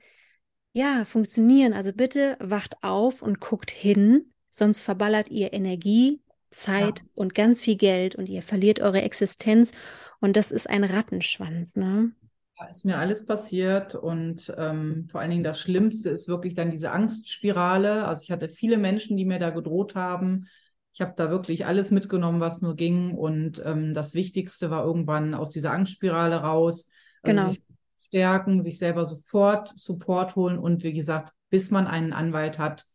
ja, 0.73 1.05
funktionieren. 1.05 1.73
Also 1.73 1.93
bitte 1.93 2.37
wacht 2.39 2.83
auf 2.83 3.21
und 3.21 3.39
guckt 3.39 3.71
hin, 3.71 4.33
sonst 4.49 4.83
verballert 4.83 5.29
ihr 5.29 5.53
Energie, 5.53 6.21
Zeit 6.51 6.99
ja. 6.99 7.05
und 7.15 7.35
ganz 7.35 7.63
viel 7.63 7.75
Geld 7.75 8.15
und 8.15 8.29
ihr 8.29 8.41
verliert 8.41 8.79
eure 8.79 9.01
Existenz. 9.01 9.71
Und 10.19 10.35
das 10.35 10.51
ist 10.51 10.69
ein 10.69 10.83
Rattenschwanz, 10.83 11.75
ne? 11.75 12.11
Da 12.57 12.67
ist 12.67 12.85
mir 12.85 12.97
alles 12.97 13.25
passiert 13.25 13.95
und 13.95 14.53
ähm, 14.57 15.05
vor 15.07 15.19
allen 15.19 15.31
Dingen 15.31 15.43
das 15.43 15.59
Schlimmste 15.59 16.09
ist 16.09 16.29
wirklich 16.29 16.53
dann 16.53 16.71
diese 16.71 16.91
Angstspirale. 16.91 18.07
Also 18.07 18.21
ich 18.23 18.31
hatte 18.31 18.47
viele 18.47 18.77
Menschen, 18.77 19.17
die 19.17 19.25
mir 19.25 19.39
da 19.39 19.49
gedroht 19.49 19.93
haben. 19.95 20.47
Ich 20.95 21.01
habe 21.01 21.13
da 21.15 21.29
wirklich 21.29 21.65
alles 21.65 21.91
mitgenommen, 21.91 22.39
was 22.39 22.61
nur 22.61 22.75
ging. 22.75 23.13
Und 23.15 23.61
ähm, 23.63 23.93
das 23.93 24.15
Wichtigste 24.15 24.71
war 24.71 24.85
irgendwann 24.85 25.33
aus 25.33 25.51
dieser 25.51 25.71
Angstspirale 25.71 26.37
raus. 26.37 26.89
Also 27.21 27.37
genau. 27.37 27.49
Sich 27.49 27.61
stärken, 27.97 28.61
sich 28.61 28.79
selber 28.79 29.05
sofort 29.05 29.77
Support 29.77 30.35
holen 30.35 30.57
und 30.57 30.83
wie 30.83 30.93
gesagt, 30.93 31.33
bis 31.49 31.69
man 31.69 31.85
einen 31.85 32.13
Anwalt 32.13 32.59
hat, 32.59 32.85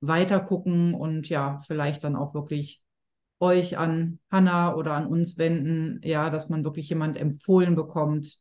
weiter 0.00 0.40
gucken 0.40 0.94
und 0.94 1.28
ja, 1.28 1.60
vielleicht 1.66 2.04
dann 2.04 2.16
auch 2.16 2.34
wirklich 2.34 2.82
euch 3.38 3.76
an 3.76 4.18
Hanna 4.30 4.74
oder 4.74 4.92
an 4.92 5.06
uns 5.06 5.38
wenden, 5.38 6.00
ja, 6.02 6.30
dass 6.30 6.48
man 6.48 6.64
wirklich 6.64 6.88
jemand 6.88 7.16
empfohlen 7.16 7.74
bekommt, 7.74 8.38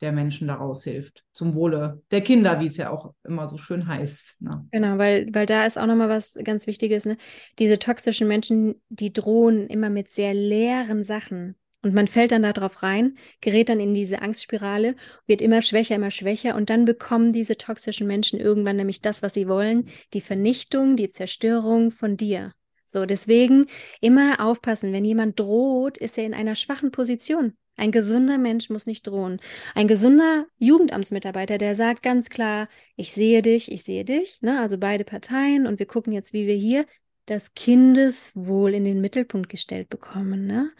der 0.00 0.12
Menschen 0.12 0.48
daraus 0.48 0.84
hilft. 0.84 1.24
Zum 1.32 1.54
Wohle 1.54 2.02
der 2.10 2.20
Kinder, 2.20 2.60
wie 2.60 2.66
es 2.66 2.76
ja 2.76 2.90
auch 2.90 3.14
immer 3.24 3.46
so 3.46 3.56
schön 3.56 3.86
heißt. 3.86 4.42
Ne? 4.42 4.66
Genau, 4.70 4.98
weil, 4.98 5.28
weil 5.32 5.46
da 5.46 5.66
ist 5.66 5.78
auch 5.78 5.86
nochmal 5.86 6.08
was 6.08 6.38
ganz 6.44 6.66
Wichtiges. 6.66 7.06
Ne? 7.06 7.16
Diese 7.58 7.78
toxischen 7.78 8.28
Menschen, 8.28 8.80
die 8.88 9.12
drohen 9.12 9.66
immer 9.68 9.90
mit 9.90 10.10
sehr 10.10 10.34
leeren 10.34 11.04
Sachen. 11.04 11.56
Und 11.82 11.94
man 11.94 12.08
fällt 12.08 12.32
dann 12.32 12.42
da 12.42 12.52
drauf 12.52 12.82
rein, 12.82 13.16
gerät 13.40 13.68
dann 13.68 13.78
in 13.78 13.94
diese 13.94 14.20
Angstspirale, 14.20 14.96
wird 15.26 15.40
immer 15.40 15.62
schwächer, 15.62 15.94
immer 15.94 16.10
schwächer. 16.10 16.56
Und 16.56 16.68
dann 16.68 16.84
bekommen 16.84 17.32
diese 17.32 17.56
toxischen 17.56 18.06
Menschen 18.06 18.40
irgendwann 18.40 18.76
nämlich 18.76 19.02
das, 19.02 19.22
was 19.22 19.34
sie 19.34 19.46
wollen, 19.46 19.88
die 20.12 20.20
Vernichtung, 20.20 20.96
die 20.96 21.10
Zerstörung 21.10 21.92
von 21.92 22.16
dir. 22.16 22.52
So, 22.84 23.04
deswegen 23.04 23.66
immer 24.00 24.44
aufpassen. 24.44 24.92
Wenn 24.92 25.04
jemand 25.04 25.38
droht, 25.38 25.98
ist 25.98 26.18
er 26.18 26.24
in 26.24 26.34
einer 26.34 26.54
schwachen 26.54 26.90
Position. 26.90 27.56
Ein 27.76 27.92
gesunder 27.92 28.38
Mensch 28.38 28.70
muss 28.70 28.86
nicht 28.86 29.06
drohen. 29.06 29.38
Ein 29.74 29.88
gesunder 29.88 30.46
Jugendamtsmitarbeiter, 30.58 31.58
der 31.58 31.76
sagt 31.76 32.02
ganz 32.02 32.30
klar, 32.30 32.68
ich 32.96 33.12
sehe 33.12 33.42
dich, 33.42 33.70
ich 33.70 33.84
sehe 33.84 34.04
dich, 34.04 34.40
ne? 34.40 34.60
also 34.60 34.78
beide 34.78 35.04
Parteien 35.04 35.66
und 35.66 35.78
wir 35.78 35.86
gucken 35.86 36.12
jetzt, 36.12 36.32
wie 36.32 36.46
wir 36.46 36.54
hier 36.54 36.86
das 37.26 37.54
Kindeswohl 37.54 38.72
in 38.72 38.84
den 38.84 39.00
Mittelpunkt 39.00 39.48
gestellt 39.48 39.90
bekommen. 39.90 40.46
Ne? 40.46 40.70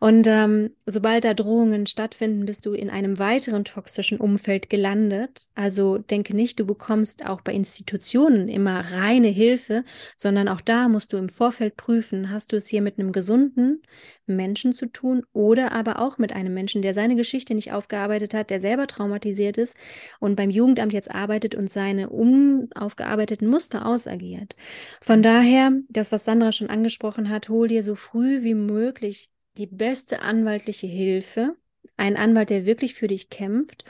Und 0.00 0.26
ähm, 0.26 0.70
sobald 0.86 1.24
da 1.24 1.34
Drohungen 1.34 1.86
stattfinden, 1.86 2.46
bist 2.46 2.64
du 2.66 2.72
in 2.72 2.90
einem 2.90 3.18
weiteren 3.18 3.64
toxischen 3.64 4.18
Umfeld 4.18 4.70
gelandet. 4.70 5.48
Also 5.54 5.98
denke 5.98 6.34
nicht, 6.34 6.58
du 6.58 6.66
bekommst 6.66 7.26
auch 7.26 7.42
bei 7.42 7.52
Institutionen 7.52 8.48
immer 8.48 8.80
reine 8.92 9.28
Hilfe, 9.28 9.84
sondern 10.16 10.48
auch 10.48 10.62
da 10.62 10.88
musst 10.88 11.12
du 11.12 11.18
im 11.18 11.28
Vorfeld 11.28 11.76
prüfen, 11.76 12.30
hast 12.30 12.52
du 12.52 12.56
es 12.56 12.66
hier 12.66 12.82
mit 12.82 12.98
einem 12.98 13.12
gesunden 13.12 13.82
Menschen 14.26 14.72
zu 14.72 14.86
tun 14.86 15.24
oder 15.32 15.72
aber 15.72 15.98
auch 15.98 16.18
mit 16.18 16.32
einem 16.32 16.54
Menschen, 16.54 16.82
der 16.82 16.94
seine 16.94 17.16
Geschichte 17.16 17.54
nicht 17.54 17.72
aufgearbeitet 17.72 18.34
hat, 18.34 18.50
der 18.50 18.60
selber 18.60 18.86
traumatisiert 18.86 19.58
ist 19.58 19.76
und 20.20 20.36
beim 20.36 20.50
Jugendamt 20.50 20.92
jetzt 20.92 21.10
arbeitet 21.10 21.54
und 21.54 21.70
seine 21.70 22.08
unaufgearbeiteten 22.08 23.48
Muster 23.48 23.86
ausagiert. 23.86 24.56
Von 25.00 25.22
daher 25.22 25.72
das, 25.88 26.12
was 26.12 26.24
Sandra 26.24 26.52
schon 26.52 26.70
angesprochen 26.70 27.28
hat, 27.28 27.48
hol 27.48 27.68
dir 27.68 27.82
so 27.82 27.94
früh 27.94 28.42
wie 28.42 28.54
möglich 28.54 29.30
die 29.56 29.66
beste 29.66 30.22
anwaltliche 30.22 30.86
Hilfe. 30.86 31.56
Ein 31.96 32.16
Anwalt, 32.16 32.50
der 32.50 32.66
wirklich 32.66 32.94
für 32.94 33.06
dich 33.06 33.28
kämpft. 33.28 33.84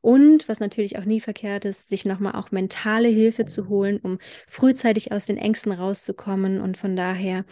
Und 0.00 0.48
was 0.48 0.60
natürlich 0.60 0.98
auch 0.98 1.04
nie 1.04 1.20
verkehrt 1.20 1.64
ist, 1.64 1.88
sich 1.88 2.04
nochmal 2.04 2.34
auch 2.34 2.50
mentale 2.50 3.08
Hilfe 3.08 3.46
zu 3.46 3.68
holen, 3.68 3.98
um 3.98 4.18
frühzeitig 4.46 5.12
aus 5.12 5.26
den 5.26 5.38
Ängsten 5.38 5.72
rauszukommen. 5.72 6.60
Und 6.60 6.76
von 6.76 6.94
daher, 6.94 7.44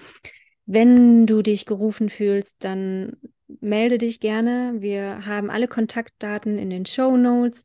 wenn 0.64 1.26
du 1.26 1.42
dich 1.42 1.66
gerufen 1.66 2.08
fühlst, 2.08 2.62
dann 2.64 3.16
melde 3.60 3.98
dich 3.98 4.20
gerne. 4.20 4.74
Wir 4.78 5.26
haben 5.26 5.50
alle 5.50 5.68
Kontaktdaten 5.68 6.58
in 6.58 6.70
den 6.70 6.86
Show 6.86 7.16
Notes. 7.16 7.64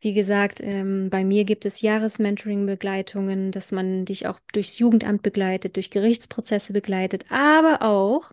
Wie 0.00 0.14
gesagt, 0.14 0.60
ähm, 0.62 1.10
bei 1.10 1.24
mir 1.24 1.44
gibt 1.44 1.66
es 1.66 1.82
Jahresmentoring-Begleitungen, 1.82 3.52
dass 3.52 3.70
man 3.70 4.06
dich 4.06 4.26
auch 4.26 4.40
durchs 4.52 4.78
Jugendamt 4.78 5.22
begleitet, 5.22 5.76
durch 5.76 5.90
Gerichtsprozesse 5.90 6.72
begleitet, 6.72 7.26
aber 7.28 7.82
auch 7.82 8.32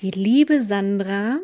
die 0.00 0.10
liebe 0.10 0.62
Sandra 0.62 1.38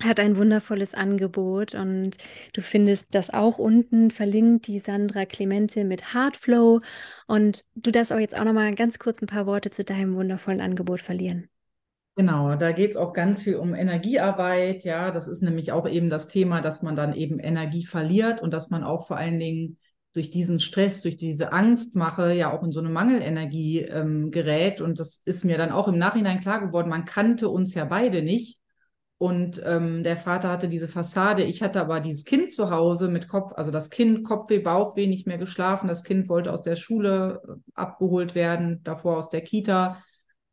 hat 0.00 0.18
ein 0.20 0.36
wundervolles 0.36 0.94
Angebot 0.94 1.74
und 1.74 2.16
du 2.52 2.62
findest 2.62 3.14
das 3.14 3.30
auch 3.30 3.58
unten 3.58 4.10
verlinkt, 4.10 4.66
die 4.66 4.80
Sandra 4.80 5.24
Clemente 5.24 5.84
mit 5.84 6.14
Heartflow. 6.14 6.80
Und 7.26 7.64
du 7.76 7.90
darfst 7.92 8.12
auch 8.12 8.18
jetzt 8.18 8.34
auch 8.36 8.44
noch 8.44 8.52
mal 8.52 8.74
ganz 8.74 8.98
kurz 8.98 9.22
ein 9.22 9.26
paar 9.28 9.46
Worte 9.46 9.70
zu 9.70 9.84
deinem 9.84 10.16
wundervollen 10.16 10.60
Angebot 10.60 11.00
verlieren. 11.00 11.48
Genau, 12.16 12.54
da 12.54 12.70
geht 12.70 12.92
es 12.92 12.96
auch 12.96 13.12
ganz 13.12 13.42
viel 13.42 13.56
um 13.56 13.74
Energiearbeit. 13.74 14.84
Ja, 14.84 15.10
das 15.10 15.26
ist 15.26 15.42
nämlich 15.42 15.72
auch 15.72 15.88
eben 15.88 16.10
das 16.10 16.28
Thema, 16.28 16.60
dass 16.60 16.80
man 16.80 16.94
dann 16.94 17.12
eben 17.12 17.40
Energie 17.40 17.84
verliert 17.84 18.40
und 18.40 18.52
dass 18.52 18.70
man 18.70 18.84
auch 18.84 19.06
vor 19.08 19.16
allen 19.16 19.40
Dingen 19.40 19.78
durch 20.12 20.30
diesen 20.30 20.60
Stress, 20.60 21.02
durch 21.02 21.16
diese 21.16 21.52
Angstmache 21.52 22.32
ja 22.32 22.52
auch 22.52 22.62
in 22.62 22.70
so 22.70 22.78
eine 22.78 22.88
Mangelenergie 22.88 23.80
ähm, 23.80 24.30
gerät. 24.30 24.80
Und 24.80 25.00
das 25.00 25.22
ist 25.24 25.44
mir 25.44 25.58
dann 25.58 25.72
auch 25.72 25.88
im 25.88 25.98
Nachhinein 25.98 26.38
klar 26.38 26.60
geworden. 26.60 26.88
Man 26.88 27.04
kannte 27.04 27.48
uns 27.48 27.74
ja 27.74 27.84
beide 27.84 28.22
nicht. 28.22 28.58
Und 29.18 29.60
ähm, 29.64 30.04
der 30.04 30.16
Vater 30.16 30.50
hatte 30.50 30.68
diese 30.68 30.86
Fassade. 30.86 31.42
Ich 31.42 31.62
hatte 31.62 31.80
aber 31.80 31.98
dieses 31.98 32.24
Kind 32.24 32.52
zu 32.52 32.70
Hause 32.70 33.08
mit 33.08 33.26
Kopf, 33.26 33.52
also 33.56 33.72
das 33.72 33.90
Kind, 33.90 34.22
Kopfweh, 34.24 34.60
Bauchweh, 34.60 35.08
nicht 35.08 35.26
mehr 35.26 35.38
geschlafen. 35.38 35.88
Das 35.88 36.04
Kind 36.04 36.28
wollte 36.28 36.52
aus 36.52 36.62
der 36.62 36.76
Schule 36.76 37.40
äh, 37.48 37.52
abgeholt 37.74 38.36
werden, 38.36 38.82
davor 38.84 39.16
aus 39.18 39.30
der 39.30 39.40
Kita 39.40 40.00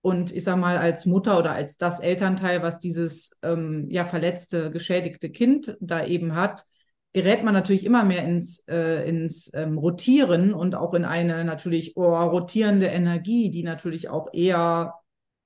und 0.01 0.31
ich 0.31 0.43
sag 0.43 0.57
mal, 0.57 0.77
als 0.77 1.05
Mutter 1.05 1.37
oder 1.37 1.51
als 1.51 1.77
das 1.77 1.99
Elternteil, 1.99 2.63
was 2.63 2.79
dieses 2.79 3.39
ähm, 3.43 3.87
ja 3.89 4.05
verletzte, 4.05 4.71
geschädigte 4.71 5.29
Kind 5.29 5.77
da 5.79 6.05
eben 6.05 6.35
hat, 6.35 6.65
gerät 7.13 7.43
man 7.43 7.53
natürlich 7.53 7.85
immer 7.85 8.03
mehr 8.03 8.23
ins, 8.23 8.67
äh, 8.67 9.07
ins 9.07 9.53
ähm, 9.53 9.77
Rotieren 9.77 10.53
und 10.53 10.75
auch 10.75 10.93
in 10.93 11.05
eine 11.05 11.43
natürlich 11.43 11.97
oh, 11.97 12.15
rotierende 12.15 12.87
Energie, 12.87 13.51
die 13.51 13.63
natürlich 13.63 14.09
auch 14.09 14.29
eher, 14.33 14.95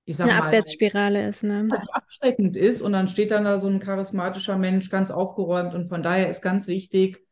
ich 0.06 0.16
sag 0.16 0.30
eine 0.30 0.40
mal, 0.40 0.48
Abwärtsspirale 0.48 1.28
ist, 1.28 1.44
ne? 1.44 1.68
abschreckend 1.92 2.56
ist. 2.56 2.82
Und 2.82 2.94
dann 2.94 3.08
steht 3.08 3.32
dann 3.32 3.44
da 3.44 3.58
so 3.58 3.68
ein 3.68 3.80
charismatischer 3.80 4.58
Mensch 4.58 4.90
ganz 4.90 5.12
aufgeräumt 5.12 5.74
und 5.74 5.88
von 5.88 6.04
daher 6.04 6.30
ist 6.30 6.42
ganz 6.42 6.68
wichtig, 6.68 7.26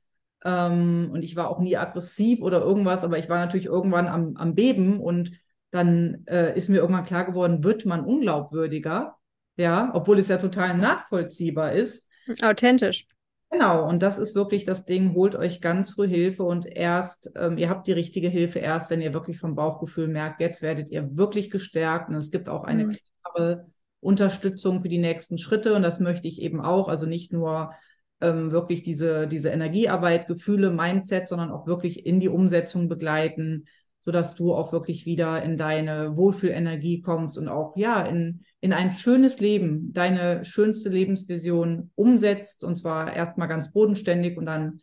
ähm, 0.44 1.10
und 1.14 1.24
ich 1.24 1.36
war 1.36 1.50
auch 1.50 1.60
nie 1.60 1.78
aggressiv 1.78 2.42
oder 2.42 2.60
irgendwas, 2.60 3.04
aber 3.04 3.18
ich 3.18 3.30
war 3.30 3.40
natürlich 3.40 3.68
irgendwann 3.68 4.08
am, 4.08 4.36
am 4.36 4.56
Beben 4.56 5.00
und 5.00 5.32
dann 5.74 6.24
äh, 6.28 6.56
ist 6.56 6.70
mir 6.70 6.78
irgendwann 6.78 7.04
klar 7.04 7.26
geworden, 7.26 7.64
wird 7.64 7.86
man 7.86 8.06
unglaubwürdiger, 8.06 9.16
ja, 9.58 9.90
obwohl 9.94 10.20
es 10.20 10.28
ja 10.28 10.38
total 10.38 10.78
nachvollziehbar 10.78 11.72
ist. 11.72 12.08
Authentisch. 12.44 13.08
Genau, 13.50 13.88
und 13.88 14.04
das 14.04 14.20
ist 14.20 14.36
wirklich 14.36 14.66
das 14.66 14.86
Ding, 14.86 15.16
holt 15.16 15.36
euch 15.36 15.62
ganz 15.62 15.92
früh 15.92 16.08
Hilfe 16.08 16.44
und 16.44 16.68
erst, 16.68 17.32
ähm, 17.36 17.58
ihr 17.58 17.70
habt 17.70 17.88
die 17.88 17.92
richtige 17.92 18.28
Hilfe 18.28 18.60
erst, 18.60 18.92
wenn 18.92 19.02
ihr 19.02 19.16
wirklich 19.16 19.40
vom 19.40 19.56
Bauchgefühl 19.56 20.08
merkt, 20.08 20.42
jetzt 20.42 20.62
werdet 20.62 20.90
ihr 20.92 21.18
wirklich 21.18 21.50
gestärkt 21.50 22.10
und 22.10 22.16
es 22.16 22.30
gibt 22.30 22.50
auch 22.50 22.64
eine 22.66 22.86
mhm. 22.86 22.98
klare 23.24 23.66
Unterstützung 24.00 24.82
für 24.82 24.90
die 24.90 25.00
nächsten 25.00 25.40
Schritte 25.40 25.74
und 25.74 25.82
das 25.82 26.00
möchte 26.00 26.28
ich 26.28 26.40
eben 26.40 26.62
auch, 26.62 26.88
also 26.88 27.08
nicht 27.08 27.34
nur 27.34 27.74
ähm, 28.22 28.52
wirklich 28.52 28.84
diese, 28.84 29.28
diese 29.28 29.50
Energiearbeit, 29.50 30.28
Gefühle, 30.28 30.70
Mindset, 30.70 31.28
sondern 31.28 31.52
auch 31.52 31.66
wirklich 31.66 32.06
in 32.06 32.20
die 32.20 32.30
Umsetzung 32.30 32.90
begleiten, 32.90 33.66
sodass 34.04 34.36
du 34.36 34.54
auch 34.54 34.74
wirklich 34.74 35.06
wieder 35.06 35.42
in 35.44 35.56
deine 35.56 36.18
Wohlfühlenergie 36.18 37.02
kommst 37.02 37.38
und 37.38 37.48
auch 37.48 37.78
ja 37.78 38.02
in, 38.02 38.42
in 38.60 38.74
ein 38.74 38.92
schönes 38.92 39.40
Leben, 39.40 39.94
deine 39.94 40.44
schönste 40.44 40.90
Lebensvision 40.90 41.92
umsetzt 41.96 42.66
und 42.66 42.76
zwar 42.76 43.16
erstmal 43.16 43.48
ganz 43.48 43.72
bodenständig 43.72 44.38
und 44.38 44.46
dann 44.46 44.82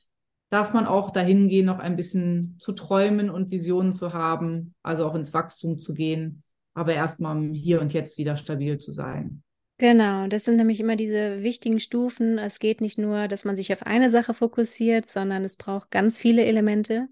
darf 0.49 0.73
man 0.73 0.87
auch 0.87 1.11
dahin 1.11 1.49
gehen, 1.49 1.67
noch 1.67 1.81
ein 1.81 1.97
bisschen 1.97 2.57
zu 2.59 2.73
träumen 2.73 3.29
und 3.29 3.51
Visionen 3.51 3.93
zu 3.93 4.15
haben, 4.15 4.75
also 4.83 5.07
auch 5.07 5.15
ins 5.15 5.35
Wachstum 5.35 5.79
zu 5.79 5.93
gehen, 5.93 6.43
aber 6.73 6.95
erstmal 6.95 7.53
hier 7.53 7.83
und 7.83 7.93
jetzt 7.93 8.17
wieder 8.17 8.39
stabil 8.39 8.79
zu 8.79 8.93
sein. 8.95 9.43
Genau, 9.77 10.29
das 10.29 10.45
sind 10.45 10.57
nämlich 10.57 10.81
immer 10.81 10.97
diese 10.97 11.43
wichtigen 11.43 11.79
Stufen. 11.79 12.39
Es 12.39 12.59
geht 12.59 12.81
nicht 12.81 12.99
nur, 12.99 13.29
dass 13.29 13.45
man 13.45 13.57
sich 13.57 13.73
auf 13.73 13.83
eine 13.83 14.09
Sache 14.09 14.33
fokussiert, 14.33 15.11
sondern 15.11 15.45
es 15.45 15.57
braucht 15.57 15.91
ganz 15.91 16.19
viele 16.19 16.45
Elemente. 16.45 17.09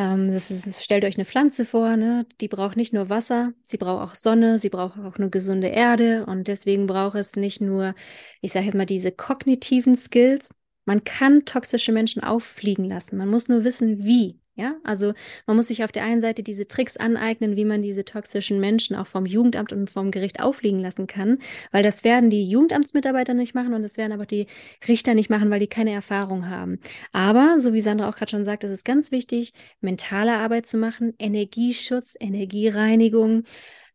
Ähm, 0.00 0.32
das 0.32 0.50
ist, 0.50 0.82
stellt 0.82 1.04
euch 1.04 1.16
eine 1.16 1.26
Pflanze 1.26 1.66
vor, 1.66 1.94
ne? 1.98 2.26
die 2.40 2.48
braucht 2.48 2.74
nicht 2.74 2.94
nur 2.94 3.10
Wasser, 3.10 3.52
sie 3.64 3.76
braucht 3.76 4.02
auch 4.02 4.14
Sonne, 4.14 4.58
sie 4.58 4.70
braucht 4.70 4.98
auch 4.98 5.16
eine 5.16 5.28
gesunde 5.28 5.66
Erde 5.66 6.24
und 6.24 6.48
deswegen 6.48 6.86
braucht 6.86 7.16
es 7.16 7.36
nicht 7.36 7.60
nur, 7.60 7.94
ich 8.40 8.52
sage 8.52 8.64
jetzt 8.64 8.74
mal, 8.74 8.86
diese 8.86 9.12
kognitiven 9.12 9.96
Skills. 9.96 10.54
Man 10.86 11.04
kann 11.04 11.44
toxische 11.44 11.92
Menschen 11.92 12.22
auffliegen 12.22 12.86
lassen, 12.86 13.18
man 13.18 13.28
muss 13.28 13.48
nur 13.50 13.62
wissen, 13.64 14.02
wie. 14.02 14.40
Ja, 14.60 14.76
also 14.84 15.14
man 15.46 15.56
muss 15.56 15.68
sich 15.68 15.84
auf 15.84 15.90
der 15.90 16.04
einen 16.04 16.20
Seite 16.20 16.42
diese 16.42 16.68
Tricks 16.68 16.98
aneignen, 16.98 17.56
wie 17.56 17.64
man 17.64 17.80
diese 17.80 18.04
toxischen 18.04 18.60
Menschen 18.60 18.94
auch 18.94 19.06
vom 19.06 19.24
Jugendamt 19.24 19.72
und 19.72 19.88
vom 19.88 20.10
Gericht 20.10 20.42
aufliegen 20.42 20.80
lassen 20.80 21.06
kann, 21.06 21.38
weil 21.72 21.82
das 21.82 22.04
werden 22.04 22.28
die 22.28 22.46
Jugendamtsmitarbeiter 22.46 23.32
nicht 23.32 23.54
machen 23.54 23.72
und 23.72 23.80
das 23.80 23.96
werden 23.96 24.12
aber 24.12 24.26
die 24.26 24.48
Richter 24.86 25.14
nicht 25.14 25.30
machen, 25.30 25.48
weil 25.50 25.60
die 25.60 25.66
keine 25.66 25.92
Erfahrung 25.92 26.50
haben. 26.50 26.78
Aber, 27.10 27.58
so 27.58 27.72
wie 27.72 27.80
Sandra 27.80 28.06
auch 28.10 28.16
gerade 28.16 28.30
schon 28.32 28.44
sagt, 28.44 28.62
es 28.62 28.70
ist 28.70 28.84
ganz 28.84 29.10
wichtig, 29.10 29.54
mentale 29.80 30.34
Arbeit 30.34 30.66
zu 30.66 30.76
machen, 30.76 31.14
Energieschutz, 31.18 32.14
Energiereinigung, 32.20 33.44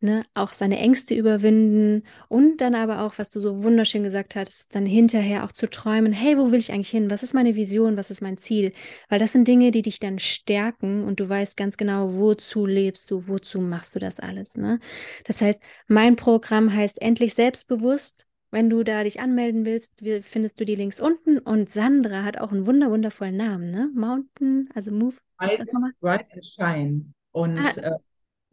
ne, 0.02 0.25
auch 0.34 0.54
seine 0.54 0.78
Ängste 0.78 1.16
überwinden 1.16 2.04
und 2.30 2.62
dann 2.62 2.75
aber 2.75 3.02
auch, 3.02 3.18
was 3.18 3.32
du 3.32 3.40
so 3.40 3.64
wunderschön 3.64 4.04
gesagt 4.04 4.36
hast, 4.36 4.74
dann 4.75 4.86
hinterher 4.86 5.44
auch 5.44 5.52
zu 5.52 5.70
träumen, 5.70 6.12
hey, 6.12 6.38
wo 6.38 6.52
will 6.52 6.60
ich 6.60 6.72
eigentlich 6.72 6.90
hin? 6.90 7.10
Was 7.10 7.24
ist 7.24 7.34
meine 7.34 7.56
Vision? 7.56 7.98
Was 7.98 8.12
ist 8.12 8.22
mein 8.22 8.38
Ziel? 8.38 8.74
Weil 9.10 9.20
das 9.20 9.32
sind 9.32 9.48
Dinge, 9.48 9.72
die 9.72 9.82
dich 9.82 10.00
dann 10.00 10.20
stärken 10.20 11.04
und 11.04 11.20
du 11.20 11.28
weißt 11.28 11.58
ganz 11.58 11.78
genau, 11.78 12.14
wozu 12.16 12.66
lebst 12.66 13.12
du, 13.12 13.28
wozu 13.28 13.60
machst 13.60 13.96
du 13.96 14.00
das 14.00 14.20
alles, 14.20 14.56
ne? 14.56 14.80
Das 15.25 15.42
heißt, 15.42 15.62
mein 15.88 16.16
Programm 16.16 16.74
heißt 16.74 17.02
endlich 17.02 17.34
selbstbewusst. 17.34 18.25
Wenn 18.52 18.70
du 18.70 18.84
da 18.84 19.04
dich 19.04 19.20
anmelden 19.20 19.66
willst, 19.66 20.02
findest 20.22 20.58
du 20.60 20.66
die 20.66 20.75
Links 20.75 21.02
unten. 21.02 21.40
Und 21.40 21.70
Sandra 21.70 22.24
hat 22.24 22.38
auch 22.40 22.54
einen 22.54 22.66
wunder 22.66 22.90
wundervollen 22.90 23.36
Namen, 23.36 23.70
ne? 23.70 23.90
Mountain, 23.94 24.70
also 24.74 24.92
Move. 24.92 25.18
Rise, 25.42 25.66
Rise 26.02 26.32
and 26.32 26.46
Shine. 26.46 27.06
Und 27.32 27.60
ah, 27.60 27.70
äh, 27.82 27.98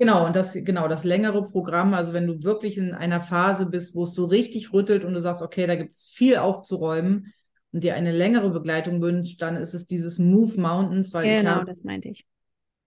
Genau, 0.03 0.27
und 0.27 0.35
das, 0.35 0.55
genau, 0.55 0.89
das 0.89 1.05
längere 1.05 1.47
Programm, 1.47 1.95
also 1.95 2.13
wenn 2.13 2.27
du 2.27 2.43
wirklich 2.43 2.77
in 2.77 2.93
einer 2.93 3.21
Phase 3.21 3.67
bist, 3.67 3.95
wo 3.95 4.03
es 4.03 4.15
so 4.15 4.25
richtig 4.25 4.73
rüttelt 4.73 5.05
und 5.05 5.15
du 5.15 5.21
sagst, 5.21 5.43
okay, 5.43 5.65
da 5.69 5.77
gibt 5.77 5.95
es 5.95 6.07
viel 6.07 6.39
aufzuräumen 6.39 7.33
und 7.71 7.85
dir 7.85 7.95
eine 7.95 8.11
längere 8.11 8.51
Begleitung 8.51 9.01
wünscht, 9.01 9.41
dann 9.41 9.55
ist 9.55 9.75
es 9.75 9.87
dieses 9.87 10.19
Move 10.19 10.61
Mountains, 10.61 11.15
weil 11.15 11.33
genau, 11.33 11.41
ich 11.41 11.47
habe, 11.47 11.67
das 11.67 11.85
meinte 11.85 12.09
ich. 12.09 12.27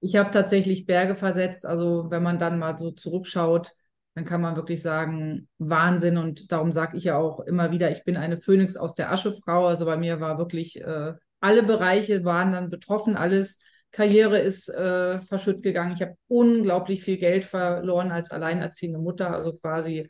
Ich 0.01 0.17
habe 0.17 0.29
tatsächlich 0.29 0.86
Berge 0.86 1.15
versetzt, 1.15 1.65
also 1.65 2.07
wenn 2.10 2.22
man 2.22 2.38
dann 2.38 2.60
mal 2.60 2.77
so 2.77 2.91
zurückschaut, 2.91 3.72
dann 4.13 4.25
kann 4.25 4.41
man 4.41 4.57
wirklich 4.57 4.81
sagen, 4.81 5.48
Wahnsinn. 5.57 6.17
Und 6.17 6.51
darum 6.51 6.74
sage 6.74 6.98
ich 6.98 7.05
ja 7.05 7.17
auch 7.17 7.39
immer 7.39 7.72
wieder, 7.72 7.91
ich 7.91 8.03
bin 8.03 8.17
eine 8.17 8.39
Phönix 8.39 8.75
aus 8.75 8.93
der 8.93 9.13
Aschefrau. 9.13 9.67
Also 9.67 9.86
bei 9.86 9.95
mir 9.95 10.19
war 10.19 10.38
wirklich, 10.38 10.81
äh, 10.81 11.13
alle 11.39 11.63
Bereiche 11.63 12.25
waren 12.25 12.51
dann 12.51 12.69
betroffen, 12.69 13.15
alles 13.15 13.60
Karriere 13.95 14.39
ist 14.39 14.67
äh, 14.67 15.19
verschütt 15.19 15.63
gegangen. 15.63 15.93
Ich 15.93 16.01
habe 16.01 16.17
unglaublich 16.27 17.01
viel 17.01 17.15
Geld 17.15 17.45
verloren 17.45 18.11
als 18.11 18.29
alleinerziehende 18.29 18.99
Mutter, 18.99 19.31
also 19.31 19.53
quasi 19.53 20.09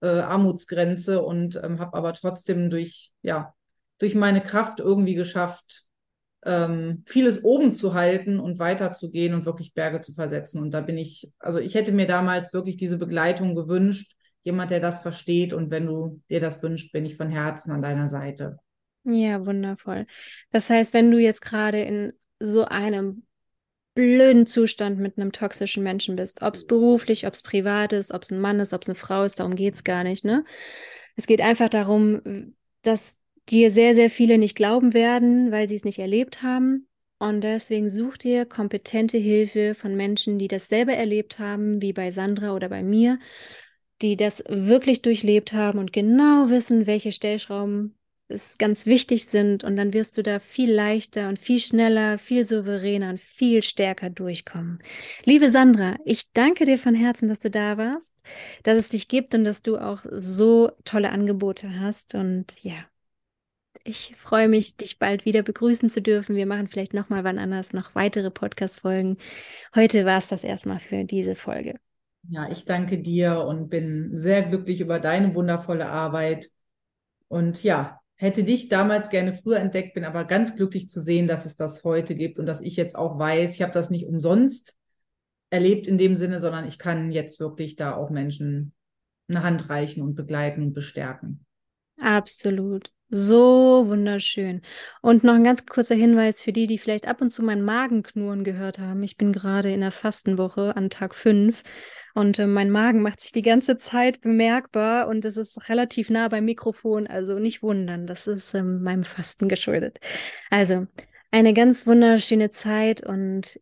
äh, 0.00 0.08
Armutsgrenze 0.08 1.22
und 1.22 1.54
ähm, 1.62 1.78
habe 1.78 1.96
aber 1.96 2.12
trotzdem 2.12 2.70
durch, 2.70 3.12
ja, 3.22 3.54
durch 4.00 4.16
meine 4.16 4.40
Kraft 4.40 4.80
irgendwie 4.80 5.14
geschafft, 5.14 5.84
ähm, 6.44 7.04
vieles 7.06 7.44
oben 7.44 7.72
zu 7.72 7.94
halten 7.94 8.40
und 8.40 8.58
weiterzugehen 8.58 9.32
und 9.34 9.44
wirklich 9.44 9.74
Berge 9.74 10.00
zu 10.00 10.12
versetzen. 10.12 10.60
Und 10.60 10.74
da 10.74 10.80
bin 10.80 10.98
ich, 10.98 11.30
also 11.38 11.60
ich 11.60 11.76
hätte 11.76 11.92
mir 11.92 12.08
damals 12.08 12.52
wirklich 12.52 12.78
diese 12.78 12.98
Begleitung 12.98 13.54
gewünscht, 13.54 14.16
jemand, 14.42 14.72
der 14.72 14.80
das 14.80 15.02
versteht. 15.02 15.52
Und 15.52 15.70
wenn 15.70 15.86
du 15.86 16.20
dir 16.28 16.40
das 16.40 16.64
wünschst, 16.64 16.90
bin 16.90 17.04
ich 17.04 17.16
von 17.16 17.30
Herzen 17.30 17.70
an 17.70 17.82
deiner 17.82 18.08
Seite. 18.08 18.58
Ja, 19.04 19.46
wundervoll. 19.46 20.06
Das 20.50 20.68
heißt, 20.68 20.94
wenn 20.94 21.12
du 21.12 21.18
jetzt 21.18 21.42
gerade 21.42 21.80
in 21.80 22.12
so 22.40 22.64
einem 22.64 23.22
blöden 23.94 24.46
Zustand 24.46 24.98
mit 24.98 25.18
einem 25.18 25.32
toxischen 25.32 25.82
Menschen 25.82 26.16
bist. 26.16 26.42
Ob 26.42 26.54
es 26.54 26.66
beruflich, 26.66 27.26
ob 27.26 27.34
es 27.34 27.42
privat 27.42 27.92
ist, 27.92 28.12
ob 28.12 28.22
es 28.22 28.30
ein 28.30 28.40
Mann 28.40 28.60
ist, 28.60 28.72
ob 28.72 28.82
es 28.82 28.88
eine 28.88 28.94
Frau 28.94 29.24
ist, 29.24 29.40
darum 29.40 29.56
geht 29.56 29.74
es 29.74 29.84
gar 29.84 30.04
nicht. 30.04 30.24
Ne? 30.24 30.44
Es 31.16 31.26
geht 31.26 31.40
einfach 31.40 31.68
darum, 31.68 32.54
dass 32.82 33.18
dir 33.48 33.70
sehr, 33.70 33.94
sehr 33.94 34.10
viele 34.10 34.38
nicht 34.38 34.56
glauben 34.56 34.94
werden, 34.94 35.50
weil 35.50 35.68
sie 35.68 35.76
es 35.76 35.84
nicht 35.84 35.98
erlebt 35.98 36.42
haben. 36.42 36.86
Und 37.18 37.42
deswegen 37.42 37.90
such 37.90 38.16
dir 38.16 38.46
kompetente 38.46 39.18
Hilfe 39.18 39.74
von 39.74 39.94
Menschen, 39.94 40.38
die 40.38 40.48
das 40.48 40.68
selber 40.68 40.94
erlebt 40.94 41.38
haben, 41.38 41.82
wie 41.82 41.92
bei 41.92 42.12
Sandra 42.12 42.54
oder 42.54 42.70
bei 42.70 42.82
mir, 42.82 43.18
die 44.00 44.16
das 44.16 44.42
wirklich 44.48 45.02
durchlebt 45.02 45.52
haben 45.52 45.78
und 45.78 45.92
genau 45.92 46.48
wissen, 46.48 46.86
welche 46.86 47.12
Stellschrauben 47.12 47.94
es 48.30 48.58
ganz 48.58 48.86
wichtig 48.86 49.26
sind 49.26 49.64
und 49.64 49.76
dann 49.76 49.92
wirst 49.92 50.16
du 50.18 50.22
da 50.22 50.38
viel 50.38 50.72
leichter 50.72 51.28
und 51.28 51.38
viel 51.38 51.58
schneller, 51.58 52.18
viel 52.18 52.44
souveräner 52.44 53.10
und 53.10 53.20
viel 53.20 53.62
stärker 53.62 54.10
durchkommen. 54.10 54.80
Liebe 55.24 55.50
Sandra, 55.50 55.96
ich 56.04 56.32
danke 56.32 56.64
dir 56.64 56.78
von 56.78 56.94
Herzen, 56.94 57.28
dass 57.28 57.40
du 57.40 57.50
da 57.50 57.76
warst, 57.76 58.12
dass 58.62 58.78
es 58.78 58.88
dich 58.88 59.08
gibt 59.08 59.34
und 59.34 59.44
dass 59.44 59.62
du 59.62 59.78
auch 59.78 60.00
so 60.10 60.72
tolle 60.84 61.10
Angebote 61.10 61.80
hast 61.80 62.14
und 62.14 62.62
ja. 62.62 62.84
Ich 63.82 64.14
freue 64.18 64.48
mich, 64.48 64.76
dich 64.76 64.98
bald 64.98 65.24
wieder 65.24 65.42
begrüßen 65.42 65.88
zu 65.88 66.02
dürfen. 66.02 66.36
Wir 66.36 66.44
machen 66.44 66.68
vielleicht 66.68 66.92
noch 66.92 67.08
mal 67.08 67.24
wann 67.24 67.38
anders 67.38 67.72
noch 67.72 67.94
weitere 67.94 68.30
Podcast-Folgen. 68.30 69.16
Heute 69.74 70.04
war 70.04 70.18
es 70.18 70.26
das 70.26 70.44
erstmal 70.44 70.80
für 70.80 71.04
diese 71.04 71.34
Folge. 71.34 71.80
Ja, 72.28 72.50
ich 72.50 72.66
danke 72.66 72.98
dir 72.98 73.40
und 73.40 73.70
bin 73.70 74.10
sehr 74.12 74.42
glücklich 74.42 74.82
über 74.82 75.00
deine 75.00 75.34
wundervolle 75.34 75.88
Arbeit. 75.88 76.50
Und 77.28 77.62
ja, 77.62 77.99
hätte 78.20 78.44
dich 78.44 78.68
damals 78.68 79.08
gerne 79.08 79.32
früher 79.32 79.60
entdeckt, 79.60 79.94
bin 79.94 80.04
aber 80.04 80.24
ganz 80.24 80.54
glücklich 80.54 80.88
zu 80.88 81.00
sehen, 81.00 81.26
dass 81.26 81.46
es 81.46 81.56
das 81.56 81.84
heute 81.84 82.14
gibt 82.14 82.38
und 82.38 82.44
dass 82.44 82.60
ich 82.60 82.76
jetzt 82.76 82.94
auch 82.94 83.18
weiß, 83.18 83.54
ich 83.54 83.62
habe 83.62 83.72
das 83.72 83.88
nicht 83.88 84.04
umsonst 84.04 84.76
erlebt 85.48 85.86
in 85.86 85.96
dem 85.96 86.18
Sinne, 86.18 86.38
sondern 86.38 86.68
ich 86.68 86.78
kann 86.78 87.12
jetzt 87.12 87.40
wirklich 87.40 87.76
da 87.76 87.94
auch 87.94 88.10
Menschen 88.10 88.74
eine 89.26 89.42
Hand 89.42 89.70
reichen 89.70 90.02
und 90.02 90.16
begleiten 90.16 90.62
und 90.62 90.74
bestärken. 90.74 91.46
Absolut. 91.98 92.92
So 93.08 93.86
wunderschön. 93.88 94.60
Und 95.00 95.24
noch 95.24 95.34
ein 95.34 95.44
ganz 95.44 95.64
kurzer 95.64 95.94
Hinweis 95.94 96.42
für 96.42 96.52
die, 96.52 96.66
die 96.66 96.78
vielleicht 96.78 97.08
ab 97.08 97.22
und 97.22 97.30
zu 97.30 97.42
mein 97.42 97.62
Magenknurren 97.62 98.44
gehört 98.44 98.78
haben. 98.78 99.02
Ich 99.02 99.16
bin 99.16 99.32
gerade 99.32 99.72
in 99.72 99.80
der 99.80 99.92
Fastenwoche 99.92 100.76
an 100.76 100.90
Tag 100.90 101.14
5 101.14 101.62
und 102.14 102.38
äh, 102.38 102.46
mein 102.46 102.70
Magen 102.70 103.02
macht 103.02 103.20
sich 103.20 103.32
die 103.32 103.42
ganze 103.42 103.78
Zeit 103.78 104.20
bemerkbar 104.20 105.08
und 105.08 105.24
es 105.24 105.36
ist 105.36 105.68
relativ 105.68 106.10
nah 106.10 106.28
beim 106.28 106.44
Mikrofon. 106.44 107.06
Also 107.06 107.38
nicht 107.38 107.62
wundern, 107.62 108.06
das 108.06 108.26
ist 108.26 108.54
äh, 108.54 108.62
meinem 108.62 109.04
Fasten 109.04 109.48
geschuldet. 109.48 110.00
Also 110.50 110.86
eine 111.30 111.54
ganz 111.54 111.86
wunderschöne 111.86 112.50
Zeit 112.50 113.06
und 113.06 113.60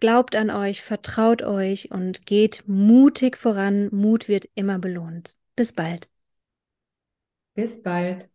glaubt 0.00 0.36
an 0.36 0.50
euch, 0.50 0.82
vertraut 0.82 1.42
euch 1.42 1.90
und 1.90 2.26
geht 2.26 2.64
mutig 2.66 3.36
voran. 3.36 3.88
Mut 3.92 4.28
wird 4.28 4.48
immer 4.54 4.78
belohnt. 4.78 5.36
Bis 5.56 5.72
bald. 5.72 6.08
Bis 7.54 7.82
bald. 7.82 8.28